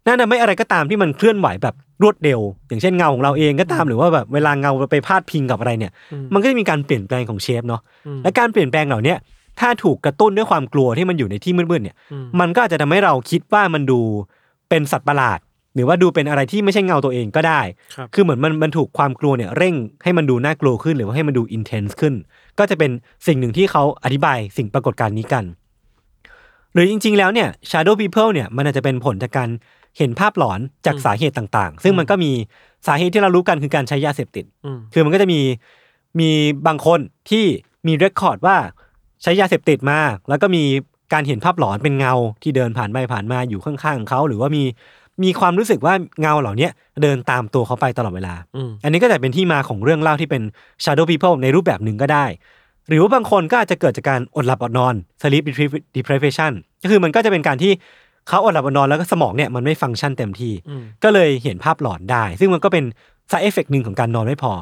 [0.06, 9.18] นั่นน่ะไม่อะไรก็ตามที่มันเคลื่อนไหวแบบรวดเร็ว อย่างเช่นเงาของเราเองก็ตามหรือว่าแบบเวลาเงาไปพาดพิงกับอะไรเนี่ยอืมมันก็จะมีการเปลี่ยนแปลงของเชฟเนาะอืมและการเปลี่ยนแปลงเหล่าเนี้ย
[9.60, 14.00] ถ้าถูกกระตุ้นด้วยความกลัวที่มันอยู่ในที่มืดๆเนี่ยอืมมันก็อาจจะทำให้เราคิดว่ามันดู
[14.68, 15.38] เป็นสัตว์ประหลาด
[15.74, 17.60] หรือว่าดูเป็นอะไรที่ไม่ใช่เงาตัวเองก็ได้
[17.94, 19.74] ครับคือเหมือนมันมันถูกความกลัวเนี่ยเร่ง
[20.04, 22.14] ให้มันดูน่ากลัวขึ้นหรือว่าให้มันดูอินเทนส์ขึ้น
[22.58, 22.90] ก็จะเป็น
[23.26, 25.44] สิ่งหนึ่งที่เขาอธิบายสิ่งปรากฏการณ์นี้กัน
[26.72, 29.48] หรือจริง ๆ แล้วเนี่ย Shadow People เนี่ยมันอาจจะเป็นผลจากการ
[29.98, 32.32] เห็นภาพหลอนจากสาเหตุต่างๆ ซึ่งมันก็มี
[32.86, 35.40] สาเหตุที่เรารู้กันคือการใช้ยาเสพติดอืมคือมันก็จะมี
[36.20, 36.30] มี
[36.66, 37.44] บางคนที่
[37.86, 38.56] มีเรคคอร์ดว่า
[39.22, 40.64] ใช้ยาเสพติดมาแล้วก็มี
[41.12, 44.64] การเห็นภาพหลอนเป็นเงาที่เดินผ่านไปผ่านมาอยู่ข้างๆเขาหรือว่ามี
[45.22, 46.72] มีความรู้สึกว่าเงาเหล่าเนี้ย
[47.02, 50.42] เดินตามตัวเขาไปตลอดเวลาอืมอันนี้ก็จะเป็นที่มาของเรื่องเล่าที่เป็น
[50.84, 52.24] shadow people ในรูปแบบหนึ่งก็ได้
[52.88, 55.44] หรือว่าบางคนก็อาจจะเกิดจากการอดหลับอดนอน sleep
[55.96, 57.72] deprivation ก็คือมันก็จะเป็นการที่
[58.28, 62.84] เขาอดหลับอดนอนแล้วก็สมองเนี่ยมันไม่ฟังก์ชันเต็มที่อืมก็เลยเห็นภาพหลอนได้ ซึ่งมันก็เป็น
[63.30, 64.52] side effect หนึ่งของการนอนไม่พอ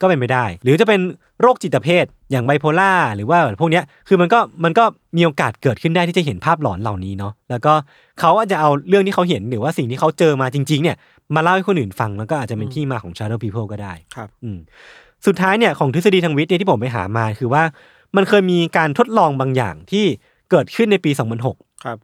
[0.00, 1.00] ก็เป็นไปได้ หรือจะเป็น
[1.40, 4.84] โรคจิตเภทอย่างไบโพล่าหรือว่าพวกเนี้ยคือมันก็มันก็
[5.16, 7.72] มีโอกาสเกิดขึ้นได้ที่จะเห็นภาพหลอนเหล่านี้เนาะแล้วก็
[8.20, 10.96] เขาอาจจะเอาเรื่องที่เขาเห็นหรือว่าสิ่งที่เขาเจอมาจริง ๆ เนี่ย
[11.34, 14.58] มาเล่าให้คนอื่นฟังแล้วก็อาจจะเป็นที่มาของ shadow people ก็ได้ครับอืม
[15.26, 17.62] สุดท้ายเนี่ยของทฤษฎีทางวิทย์เนี่ยที่ผมไปหามาคือว่า
[18.16, 20.04] มันเคยมีการทดลองบางอย่างที่
[20.50, 21.10] เกิดขึ้นในปี
[21.46, 21.98] 2006 ครับ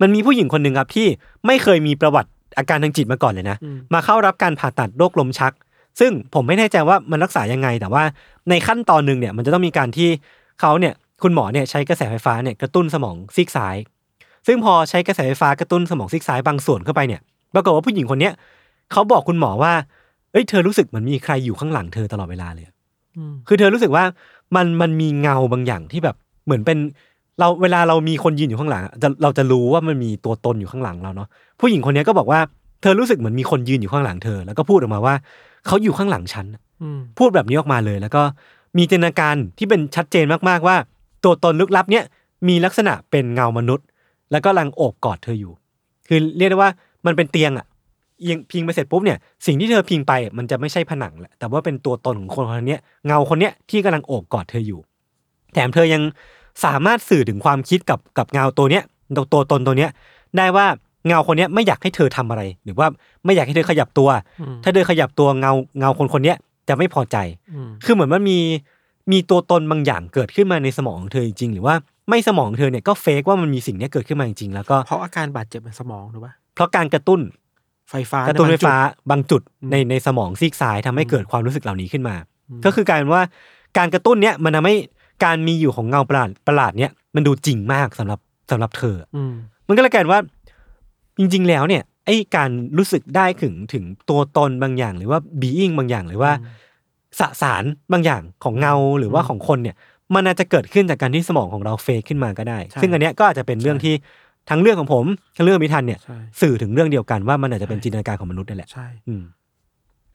[0.00, 1.06] มันมีผู้หญิงคนหนึ่งครับที่
[1.46, 5.52] ไม่เคยมีประวัติอาการทางจิตมาก่อนเลยนะอืมมาเข้ารับการผ่าตัดโรคลมชัก
[6.00, 8.02] ซึ่งผมไม่แน่ใจว่ามันรักษายังไง แต่ว่า
[8.50, 10.08] ในขั้นตอนหนึ่งเนี่ยมันจะต้องมีการที่
[10.60, 13.76] เขาเนี่ยคุณหมอเนี่ยใช้กระแสไฟฟ้าเนี่ยกระตุ้นสมองซีกซ้าย
[14.46, 17.20] ซึ่งพอใช้กระแสไฟฟ้ากระตุ้นสมองซีกซ้ายบางส่วนเข้าไปเนี่ย
[17.54, 18.32] ปรากฏว่าผู้หญิงคนเนี้ย
[18.92, 19.72] เขาบอกคุณหมอว่า
[20.32, 22.66] เอ้ยเธอรู้สึกเหมือนมีใครอยู่ข้างหลังเธอตลอดเวลาเลย
[23.16, 24.04] อืมคือเธอรู้สึกว่า
[24.56, 26.78] มันมันมีเงาบางอย่างที่แบบเหมือนเป็น
[27.40, 31.28] เราเวลาเรามีคนยืนอยู่ข้างหลังอะจะเราจะรู้ว่ามันมีตัวตนอยู่ข้างหลังเราเนาะ
[31.60, 32.40] ผู้หญิงคนนี้ก็บอกว่า
[32.82, 35.14] เธอรู้สึกเหมือนมีคนยืนอยู่ข้างหลังเธอ แล้วก็พูดออกมาว่า
[35.66, 36.46] เขาอยู่ข้างหลังฉัน
[36.82, 38.22] อืมพูดแบบนี้ออกมาเลย แล้วก็
[38.76, 40.76] มีจินตนาการที่เป็นชัดเจนมากๆว่า
[41.24, 42.04] ตัวตนลึกลับเนี่ย
[42.48, 43.86] มีลักษณะเป็นเงามนุษย์
[44.32, 45.52] แล้วก็กำลังโอบกอดเธออยู่
[46.08, 46.70] คือเรียกได้ว่า
[47.06, 47.66] มันเป็นเตียงอะ
[48.22, 54.80] เอียงพิงไปเสร็จปุ๊บเนี่ยสิ่งที่เธอพิงไปมันจะไม่ใช่ผนังแหละแต่ว่าเป็นตัวตนของคนคนเนี้ยเงาคนเนี้ยที่กำลังโอบกอดเธออยู่
[55.52, 56.02] แถมเธอยัง
[56.64, 58.82] สามารถสื่อถึงความคิดกับกับเงาตัวเนี้ย
[59.16, 59.90] ตัวตัวตนตัวเนี้ย
[60.36, 60.66] ได้ว่า
[61.06, 62.86] เงาคนเนี้ยไม่อยากให้เธอทำอะไร หรือว่า
[63.24, 64.08] ไม่อยากให้เธอขยับตัว
[64.40, 66.36] อืมถ้าเธอขยับตัวเงาเงาคนคนเนี้ย
[66.68, 67.16] จะไม่พอใจ
[67.54, 68.38] อืมคือเหมือนมันมี
[69.12, 71.74] มีตัวตนบางอย่างเกิดขึ้นมาในสมองของเธอจริงๆหรือว่า
[72.10, 77.20] ไม่สมองของเธอเนี่ยก็เฟกว่ามันมีสิ่งเนี้ยเกิดขึ้นมาจริงๆแล้วก็เพราะอาการบาดเจ็บในสมองหรือว่าเพราะการกระตุ้น
[77.90, 82.14] ไฟฟ้ากระตุ้นไฟฟ้าในบงจุดบางจุดอืมในในสมองซีกซ้ายทำให้เกิดความรู้สึกเหล่านี้ขึ้นมา
[82.50, 83.22] อืมก็คือกลายเป็นว่า
[83.78, 84.76] การกระตุ้นเนี้ยมันทำให้
[85.24, 89.34] การมีอยู่ของเงาประหลาดประหลาดเนี้ยมันดูจริงมากสำหรับสำหรับเธออืม
[89.68, 90.20] มันก็เลยกลายเป็นว่า
[91.18, 96.58] จริง ๆ แล้วเนี่ยไอ้การรู้สึกได้ถึงถึงตัวตนบางอย่าง หรือว่า being บางอย่างหรือว่าอืม
[97.20, 99.76] สสารบางอย่างของเงาหรือว่าของคนเนี่ย
[100.14, 103.94] มันอาจจะเกิดขึ้นจากการที่สมองของเราเฟกขึ้นมาก็ได้ใช่ซึ่งอันเนี้ยก็อาจจะเป็นเรื่องที่
[104.50, 105.04] ทั้งเรื่องของผม
[105.36, 109.22] ทั้งเรื่องพิธันเนี่ยใช่สื่อถึงเรื่องเดียวกันว่ามันอาจจะเป็นใช่จินตนาการของมนุษย์นั่นแหละใช่อืม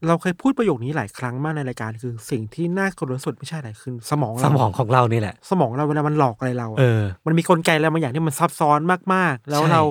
[0.08, 8.80] เราเคยพูดประโยคนี้หลายครั้งมากในรายการคือสิ่งที่น่ากลัวที่สุดไม่ใช่อะไรคือสมองเราสมองของเรานี่แหละ สมองเราเวลามันหลอกอะไรเราอะเออ มันมีกลไกอะไรบางอย่างที่มันซับซ้อน
[9.14, 9.82] มากๆ แล้วใช่ เรา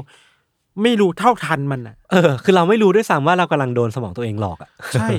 [0.83, 5.09] ไม่รู้เท่าทันมันอะ เออ คือเราไม่รู้ด้วยซ้ำว่าเรากำลังโดนสมองตัวเองหลอกอะ ใช่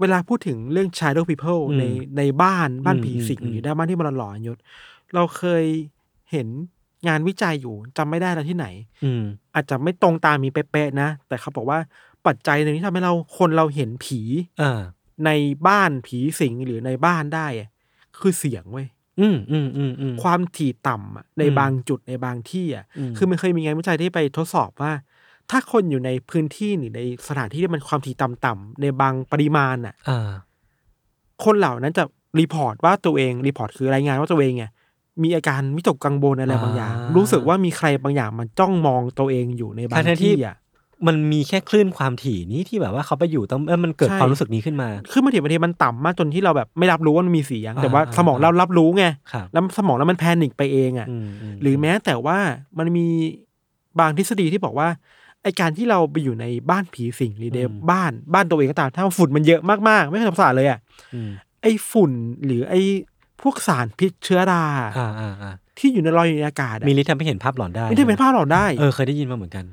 [0.00, 1.84] เวลาพูดถึงเรื่อง shadow people อืมใน
[2.18, 4.58] ในบ้านบ้านอืมผีสิงอืม หรือด้านบ้านที่มันหลอนๆยศ
[5.14, 5.64] เราเคย
[6.32, 6.48] เห็น
[7.08, 8.66] งานวิจัยอยู่จำไม่ได้แล้วที่ไหน
[9.04, 9.22] อืม
[9.54, 11.78] อาจจะไม่ตรงตามมีเป๊ะๆนะ แต่เขาบอกว่า
[12.26, 14.20] ปัจจัยหนึ่งที่ทำให้เราคนเราเห็นผี
[14.62, 14.80] อ่า
[15.26, 15.30] ใน
[15.68, 17.68] บ้านผีสิงหรือในบ้านได้อะ
[18.18, 18.86] คือเสียงเว้ย
[19.20, 24.92] อืมอืมอืมอืม ความถี่ต่ำอะในอืมบางจุดในบางที่อะ อืม คือมันเคยมีงานวิจัยที่ไปทดสอบว่า
[25.50, 30.30] ถ้าคนอยู่ในพื้นที่หรือในสถานที่ที่มันความถี่ต่ำๆในบางปริมาณอะ อ่า
[31.44, 32.04] คนเหล่านั้นจะ
[32.40, 34.70] report ว่าตัวเอง report คือรายงานว่าตัวเองเนี่ย
[35.22, 40.56] มีอาการวิตกกังวลอะไรบางอย่าง อ่ารู้ รู้สึกว่ามีใครบางอย่างมันจ้องมองตัวเองอยู่ในบางทั้งๆที่ที่อะ
[41.06, 52.38] มันมีแค่คลื่นความถี่นี้ที่แบบว่าเขาไปอยู่ต้องเออมันเกิดใช่ ความรู้สึกนี้ขึ้นมา คือบางทีบางทีมันต่ำมากจนที่เราแบบไม่รับรู้ว่ามันมีเสียง แต่ว่าอ่า สมองเรารับรู้ไงครับแล้วสมองแล้วมันแพนิคไปเองอะอืมมหรือแม้แต่ว่า
[52.78, 53.06] มันมี
[54.00, 54.88] บางทฤษฎีที่บอกว่า
[55.42, 60.78] ไอการที่เราไปอยู่ในบ้านผีสิงหรือในบ้านบ้านตัวเองก็ตามถ้าฝุ่นมันเยอะมากๆ ไม่เคยทำความสะอาดเลยอะ
[61.14, 61.30] อืม
[61.62, 62.12] ไอฝุ่น
[62.44, 62.74] หรือไอ
[63.42, 64.64] พวกสารพิษเชื้อรา
[64.98, 69.64] อ่าอ่าอ่าที่อยู่ในลอยอยู่ในอากาศอะมีฤทธิ์ทำให้เห็นภาพหลอนได้ไม่ได้เป็นภาพหลอนได้ เออเคยได้ยินมาเหมือนกัน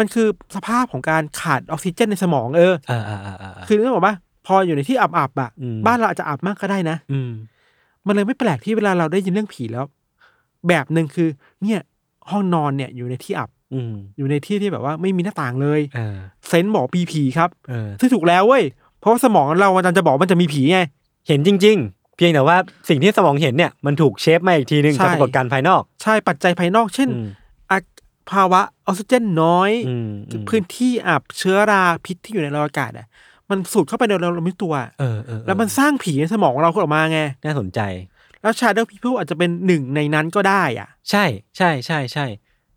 [0.00, 0.26] มันคือ
[0.56, 4.14] สภาพของการขาดออกซิเจนในสมองเอออ่าอ่าอ่าอ่าคือนึกออกปะ
[4.46, 7.30] พออยู่ในที่อับๆอะอืมบ้านเราอาจจะอับมากก็ได้นะ อืม
[8.06, 9.84] มันเลยไม่แปลกที่เวลาเราได้ยินเรื่องผีแล้ว
[10.68, 11.28] แบบหนึ่งคือ
[11.62, 11.80] เนี่ย
[12.30, 16.16] ห้องนอนเนี่ยอยู่ในที่อับอืมอยู่ในที่ที่แบบว่าไม่มีหน้าต่างเลยเออ
[16.48, 18.62] เซนส์บอกปีผีครับเออซึ่งถูกแล้วเว้ย
[19.00, 20.80] เพราะว่าสมองเรามันจะบอกว่ามันจะมีผีไง
[21.28, 22.56] เห็นจริง ๆ เพียงแต่ว่า
[22.88, 27.39] สิ่งที่สมองเห็นเนี่ยมันถูกเชฟมาอีกทีนึงใช่จากปรากฏการณ์ภายนอก ใช่ปัจจัยภายนอกเช่นอืมอา
[28.30, 33.06] ภาวะออกซิเจนน้อยอืมอืมพื้นที่อับเชื้อราพิษที่อยู่ในอากาศอะ
[33.50, 37.80] มันสูดเข้าไปในเราเราไม่รู้ตัวเออเออเออแล้วมันสร้างผีในสมองของเราขึ้นออกมาไง น่าสนใจ
[38.42, 41.24] แล้ว Shadow People อาจจะเป็นหนึ่งในนั้นก็ได้อะ ใช่
[41.56, 42.26] ใช่ใช่ใช่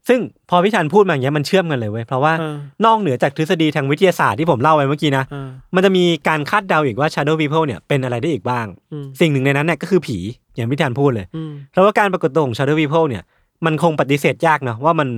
[0.10, 0.20] ซึ่ง
[0.50, 10.18] พอพี่ธันพูดมาอย่างเงี้ยมันเชื่อมกันเลยเว้ยเพราะว่าเออนอกเหนือจากทฤษฎีทางวิทยาศาสตร์ที่ผมเล่าไปเมื่อกี้นะเออมันจะมีการคาดเดาอีกว่า Shadow People เนี่ยเป็นอะไรได้อีกบ้างอืมสิ่งหนึ่งในนั้นเนี่ยก็คือผี
[10.56, 13.24] อย่างพี่ธันพูดเลยอืมเพราะว่าการปรากฏตัวของ Shadow People เนี่ย
[13.66, 15.10] มันคงปฏิเสธยากเนาะว่ามัน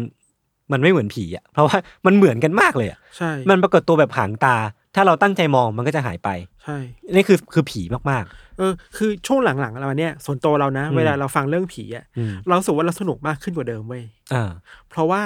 [0.71, 4.55] มันไม่เหมือนผีอะเพราะว่ามันเหมือนกันมากเลยอะใช่ มันปรากฏตัวแบบหางตา
[4.95, 6.29] ถ้าเราตั้งใจมองมันก็จะหายไป
[6.63, 6.77] ใช่
[7.15, 7.81] นี่คือคือผี
[8.11, 8.23] มาก
[8.57, 14.51] เออคือช่วงหลังๆเราเนี่ยส่วนตัวเรานะอืมเวลาเราฟังเรื่องผีอะๆอืมเรารู้สึกว่าเราสนุกมากขึ้นกว่าเดิมเว้ยอ่า
[14.89, 15.23] เพราะว่า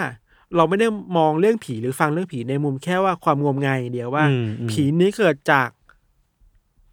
[0.56, 5.70] เราไม่ได้มองเรื่องผีหรือฟังเรื่องผีในมุมแค่ว่าความงมงายอย่างเดียวว่า อืมอืมผีนี้เกิดจาก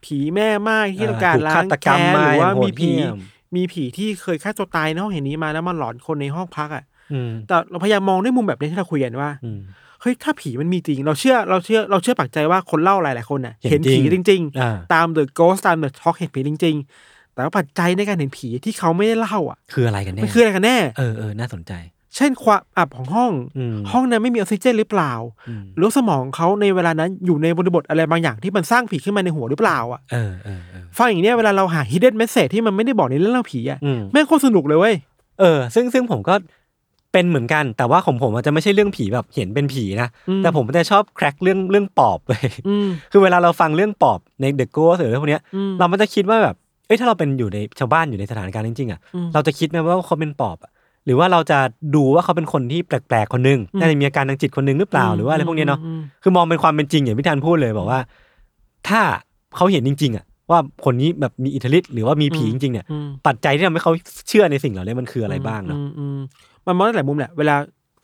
[0.04, 3.18] ผีแม่ไม้ที่ต้องการถูกล้าฆางตกรรมแค้นมาหรือว่าอย่างโหดมีผีเหี้ยม
[3.56, 9.60] มีผีที่เคยฆ่าตัวตายในห้องแห่งนี้มาแล้วมาหลอนคนในห้องพักอะอืมแต่เราพยายามมองด้วยมุมแบบนี้ที่เราคุยกันว่าอืม
[10.00, 21.72] เฮ้ยถ้าผีมันมีจริง เราเชื่อเราเชื่อเราเชื่อปักใจว่าคนเล่าหลายๆคนน่ะ เห็นเห็นผีจจริงริงอ่าๆตาม The Ghost ตาม The Talk เห็นผีจริง ๆ แต่ว่าปัจจัยในการเห็นผีที่เขาไม่ได้เล่าอะ คืออะไรกันแน่มันคืออะไรกันแน่เออเออน่าสนใจ
[22.16, 25.12] เช่นความอับของห้องอืมห้องนั้นไม่มีออกซิเจนหรือเปล่า
[25.48, 34.94] อืมหรือสมองเขาในเวลานั้นอยู่ในบริบทอะไรบางอย่างที่มันสร้างผีขึ้นมาในหัวหรือเปล่าอะเออเออเออฟังอย่างเนี้ยเวลาเราหา hidden message ที่มันไม่ได้บอกในเรื่องเล่าผีอะอืมแม่งโคตรสนุกเลยเว้ย
[35.40, 36.34] เออ ซึ่งซึ่งผมก็
[37.12, 46.56] เป็นเหมือนกัน แต่ว่าของผมอาจจะไม่ใช่เรื่องผีแบบเห็นเป็นผีนะอืมแต่ผมจะชอบแคร็กเรื่องเรื่องปอบเลยอืมคือเวลาเราฟังเรื่องปอบในเดอะโกสหรือเรื่องพวกเนี้ยอืมเรามันจะคิดว่าแบบ
[46.86, 50.70] เอ้ยถ้าเราเป็นอยู่ในชาวบ้านอยู่ในสถานการณ์จริงๆอะอืมเราจะคิดไหมว่าเขาเป็นปอบอะ
[51.06, 51.58] หรือว่าเราจะ
[51.94, 58.00] ดูว่าเขาเป็นคนที่แปลกๆคนนึงอืมน่าจะมีอาการทางจิตคนนึงหรือเปล่าหรือว่าอะไรพวกเนี้ยเนาะอืมคือมองเป็นความเป็นจริงอย่างพี่ธันพูดเลยบอกว่า
[58.88, 59.00] ถ้า
[59.56, 63.92] เขาเห็นจริง ๆอะว่าคนนี้แบบมีอิทธิฤทธิ์หรือว่ามีผีจริงๆเนี่ยอืมปัจจัยที่ทำให้เขา
[64.28, 66.18] เชื่อในสิ่งเหล่านี้มันคืออะไรบ้างเนาะอืมอืม
[66.66, 67.54] มันมองได้หลายมุมแหละเวลา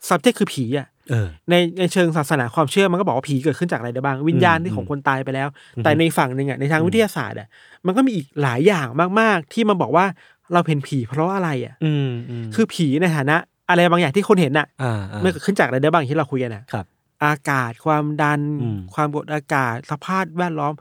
[0.09, 7.47] subject คือผีอะเออในในเชิงศาสนาความเชื่อมันก็บอกว่าผีเกิดขึ้นจากอะไรได้บ้าง วิญญาณที่ของคนตายไปแล้วอืมแต่ในฝั่งหนึ่งอะในทางวิทยาศาสตร์อะ
[7.85, 8.87] มันก็มีอีกหลายอย่าง
[9.19, 10.05] มากๆ ที่มันบอกว่า
[10.53, 13.35] เราเห็นผีเพราะอะไรอะอืมอืมคือผีในฐานะ
[13.69, 16.85] อะไรบางอย่างที่คนเห็นอะอ่าอ่ามันเกิดขึ้นจากอะไรได้บ้างอย่างที่เราคุยกันอะครับ
[17.25, 20.73] อากาศความดันอืมความกดอากาศสภาพแวดล้อม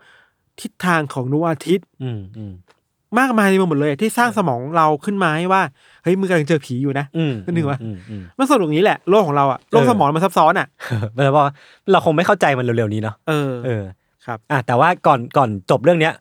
[0.60, 2.52] ทิศทางของดวงอาทิตย์อืมอืม
[3.18, 5.62] มากมายไปหมดเลย ที่สร้างสมองเราขึ้นมาให้ว่า
[6.02, 10.66] เฮ้ยมึงกำลังเจอผีอยู่นะอืมก็นึกว่าอืมอืมมันสนุกอย่างนี้แหละโลกของเราอะโลกเออสมองมันซับซ้อนอะ
[11.16, 11.44] แปลว่า
[11.90, 13.84] เราคงไม่เข้าใจมันเร็วๆนี้เนาะเออเออ
[14.26, 16.12] ครับอะแต่ว่าก่อนก่อนจบเรื่องเนี้ย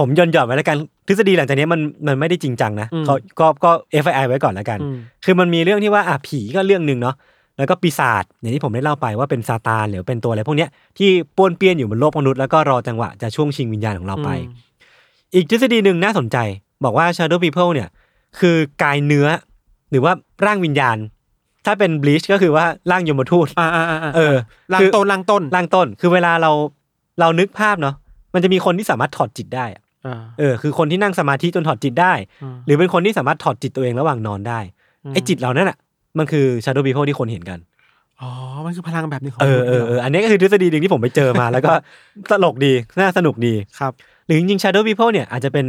[0.00, 0.76] ผมย่นหย่อนไว้แล้วกัน
[1.08, 3.70] ทฤษฎีหลังจากนี้มันมันไม่ได้จริงจังนะอืมเขาก็ก็
[4.04, 7.14] FII ไว้ก่อนแล้วกันอืมคือมันมีเรื่องที่ว่าอะผีก็เรื่องหนึ่งเนาะ
[7.58, 14.54] แล้วก็ปีศาจอย่างที่ผมได้เล่าไปว่าเป็นซาตานหรือเป็นตัวอะไรพวกเนี้ยที่ป้วนเปี้ยนอยู่บนโลกมนุษย์แล้วก็รอจังหวะจะช่วงชิงวิญญาณของเราไปอืม
[15.34, 16.36] อีกทฤษฎีหนึ่งน่าสนใจ
[16.84, 17.88] บอกว่า Shadow People เนี่ย
[18.38, 19.26] คือกายเนื้อ
[19.90, 20.12] หรือว่า
[20.46, 20.96] ร่างวิญญาณ
[21.66, 24.34] ถ้าเป็น Bleach ก็คือว่าร่างยมทูตอ่าอ่าอ่าเออ
[24.72, 26.50] ลางคือต้นลางต้นร่างต้น คือเวลาเรา
[27.20, 27.94] เรานึกภาพเนาะ
[28.34, 29.89] มันจะมีคนที่สามารถถอดจิตได้อะอ่า
[30.38, 34.60] เออคือคนที่นั่งสมาธิจนถอดจิตได้อ่าหรือเป็นคนที่สามารถถอดจิตตัวเองระหว่างนอนได้
[35.04, 35.76] อืมไอ้จิตเหล่านั้นอะ
[36.18, 37.58] มันคือ Shadow People ที่คนเห็นกัน
[38.20, 38.30] อ๋อ
[38.64, 41.72] มันคือพลังแบบหนึงของเออมนุษย์เออหรเอออันนี้ก็คือทฤษฎีหนึ่งที่ผมไปเจอมา แล้วก็
[42.30, 43.92] ตลกดี น่าสนุกดีครับ
[44.26, 45.66] หรือจริงๆ Shadow People เนี่ยอาจจะเป็น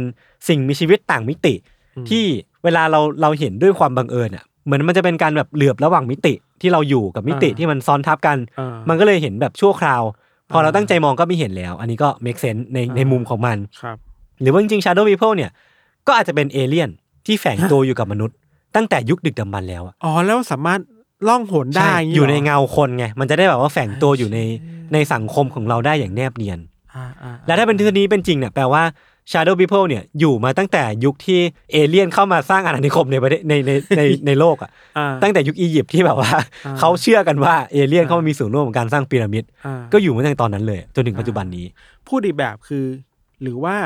[0.48, 1.54] สิ่งมีชีวิตต่างมิติ
[1.96, 2.24] อืมที่
[2.64, 10.02] เวลาเราเราเห็นด้วยความบังเอิญอะเหมือนมันจะเป็นการแบบเหลือบระหว่างมิติที่เราอยู่กับมิติที่มันซ้อนทับกันอ่ามันก็เลยเห็นแบบชั่วคราว
[10.52, 13.96] พอเราอ่าตั้งใจมองก็ไม่เห็นแล้ว อันนี้ก็ make sense ในอ่าในมุมของมันครับ
[14.42, 15.50] หรือว่าจริงๆ Shadow People เนี่ย
[16.06, 16.90] ก็อาจจะเป็นเอเลี่ยน
[17.26, 18.36] ที่แฝงตัวอยู่กับมนุษย์
[18.76, 20.80] ตั้งแต่ยุคดึกดำบรรพ์แล้วอะอ๋อแล้วสามารถ
[21.28, 24.38] ล่องหนได้ใช่างงี้อยู่ในหรเงาคนไงมันจะได้แบบว่าแฝงตัวอยู่ใน
[24.92, 26.58] ในสังคมของเราได้อย่างแนบเนียน
[26.94, 28.82] อ่าอ่าและถ้าเป็นทฤษฎีนี้เป็นจริงเนี่ยแปลว่า
[29.32, 31.40] Shadow People เนี่ยอยู่มาตั้งแต่ยุคที่
[31.72, 36.30] เอเลี่ยนเข้ามาสร้างอาณานิคมในประเทศในในในในโลกอะอ่า ตั้งแต่ยุคอียิปต์ที่แบบว่า
[36.66, 41.66] อ่า เขาเชื่อกันว่าเอเลี่ยนอ่าเข้ามามีส่วนร่วมในการสร้างพีระมิด อ่า ก็อยู่มาตั้งแต่ตอนนั้นเลย จนถึงปัจจุบันนี้
[42.08, 42.84] พูดอีกแบบคือ
[43.42, 43.76] หรือว่า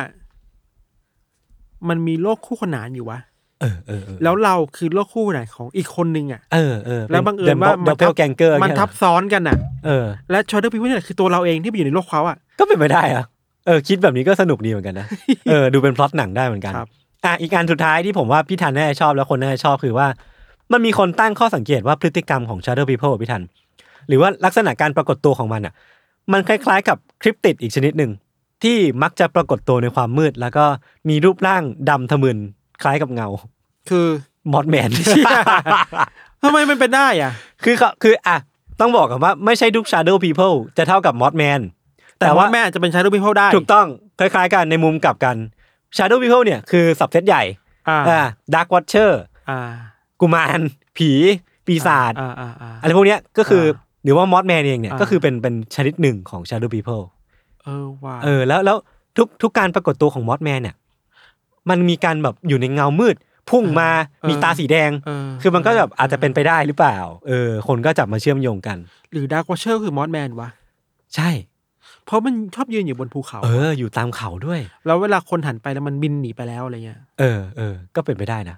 [1.88, 3.18] มันมีโลกคู่ขนานอยู่วะ
[3.60, 9.56] เออเออเออแล้วเราคือโลกคู่ขนานของอีกคนนึงอะเออเออแล้วบังเอิญว่า doppelganger มันทับซ้อนกันอะ
[9.86, 13.24] เออและ Shadow People นี่แหละคือตัวเราเองที่ไปอยู่ในโลกเขาอะก็เป็นไปได้อะ
[13.66, 15.06] เออคิดแบบนี้ก็สนุกดีเหมือนกันนะ
[15.48, 16.88] เออดูเป็นพล็อตหนังได้เหมือนกันครับ
[17.24, 20.06] อะอีกอันสุดท้ายที่ผมว่าพี่ทันน่าจะชอบแล้วคนน่าจะชอบคือว่า
[20.72, 23.42] มันมีคนตั้งข้อสังเกตว่าพฤติกรรมของ Shadow People อะพี่ทัน
[24.08, 25.74] หรือว่าลักษณะการปรากฏตัวของมันอะ
[26.32, 28.10] มันคล้ายๆ กับคริปติดอีกชนิดหนึ่ง
[28.62, 30.64] ที่มักจะปรากฏตัวในความมืด แล้วก็
[31.08, 32.38] มีรูปร่างดำทะมึน
[32.82, 33.28] คล้ายกับเงา
[33.90, 34.06] คือ
[34.52, 34.90] มอดแมน
[36.42, 37.32] ทำไมมันเป็นได้อะ
[37.64, 38.36] คือเขาคืออะ
[38.80, 41.60] ต้องบอกกันว่าไม่ใช่ทุก Shadow People จะเท่ากับมอดแมน
[42.20, 43.86] แต่ว่าแม่อาจจะเป็นชาร์ o พิ p ได้ถูกต้อง
[44.18, 45.36] คล้ายๆกันในมุมกลับกัน
[45.96, 47.42] Shadow People เนี่ยคือ subset ใหญ่
[47.88, 48.20] อ่าอ่า
[48.54, 49.10] Dark Watcher
[49.50, 49.58] อ่า
[50.20, 50.60] กุมาร
[50.96, 51.10] ผี
[51.66, 57.02] ปีศาจ อ่าอ่าอ่า อะไรพวกเนี้ยก็คืออ่าหรือว่า Mothman เองเนี่ยอ่า ก็คือเป็นเป็นชนิดหนึ่งของ Shadow People
[57.66, 58.76] เออว่าเออแล้วแล้ว
[59.16, 60.76] ทุกทุกการปรากฏตัวของ Mothman เนี่ย
[61.70, 63.16] มันมีการแบบอยู่ในเงามืด
[63.50, 63.90] พุ่งมา
[64.28, 66.98] มีตาสีแดงเออคือมันก็แบบอาจจะเป็นไปได้หรือเปล่า
[67.28, 68.78] เออ คนก็จับมาเชื่อมโยงกัน
[69.12, 70.48] หรือ Dark Watcher คือ Mothman วะ
[71.14, 71.30] ใช่
[72.06, 78.56] เพราะมันชอบยืนอยู่บนภูเขา เออ อยู่ตามเขาด้วย แล้วเวลาคนหันไปแล้วมันบินหนีไปแล้วอะไรเงี้ยเออเออก็เป็นไปได้นะ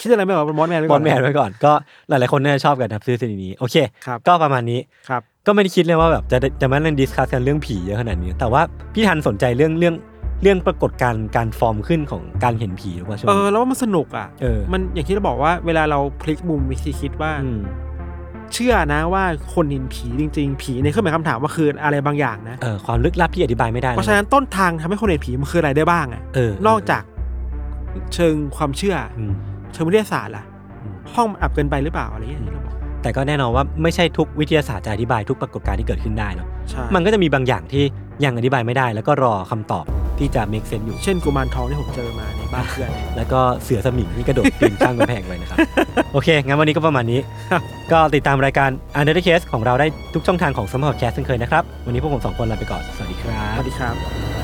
[0.00, 1.72] คิดอะไรไม่ออกเป็น Mothman ไว้ก่อน Mothman ไว้ก่อนก็
[2.08, 8.62] หลายๆคนน่าจะชอบกันนะทฤษฎีนี้โอเคครับก็ประมาณนี้ครับ ก็ไม่ได้คิดเลยว่าแบบจะจะมาเล่น discuss กันเรื่องผีเยอะขนาดนี้ แต่ว่า
[8.94, 9.94] พี่ทันสนใจเรื่องเรื่อง
[10.42, 17.60] เรื่องปรากฏการณ์การฟอร์มขึ้นของการเห็นผีหรือว่าช่วงเออนี้แล้วว่ามันสนุกอะเออมันอย่างที่เราบอกว่าเวลาเราพลิกมุมวิธีคิดว่าอืม
[18.54, 19.24] เชื่อนะว่า
[19.54, 27.02] คนเห็นผีจริง ๆ ผีในเครื่องหมายคำถามว่าคืออะไรบางอย่างนะเออความลึกลับที่อธิบายไม่ได้ เพราะฉะนั้นต้นทางทำให้คนเห็นผีมันคืออะไรได้บ้างอะเออนอกจาก
[28.14, 29.32] เชิงความเชื่อออืม
[29.72, 30.44] เชิงวิทยาศาสตร์ล่ะ
[30.82, 32.71] อืมห้องมันอับเกินไปหรือเปล่าอะไรอย่างเงี้ยที่เราบอก
[33.02, 37.84] แต่ก็แน่นอนว่าไม่ใช่ทุกวิทยาศาสตร์จะอธิบายทุกปรากฏการณ์ที่เกิดขึ้นได้เนาะใช่มันก็จะมีบางอย่างที่
[38.24, 39.84] ยังอธิบายไม่ได้ แล้วก็รอคำตอบ
[40.18, 45.58] ที่จะ make sense อยู่ เช่นกุมารทองที่ผมเจอมาในบ้านเพื่อน แล้วก็เสือสมิงที่กระโดดปีนข้ามกำแพงไปนะครับ
[46.12, 47.20] โอเค งั้นวันนี้ก็ประมาณนี้
[47.92, 54.41] ก็ติดตามรายการ Under the Case ของเราได้ทุกช่องทางของ s m a r t Cast เช่นเคยนะครับ วันนี้พวกผมสองคนลาไปก่อน สวัสดีครับสวัสดีครับ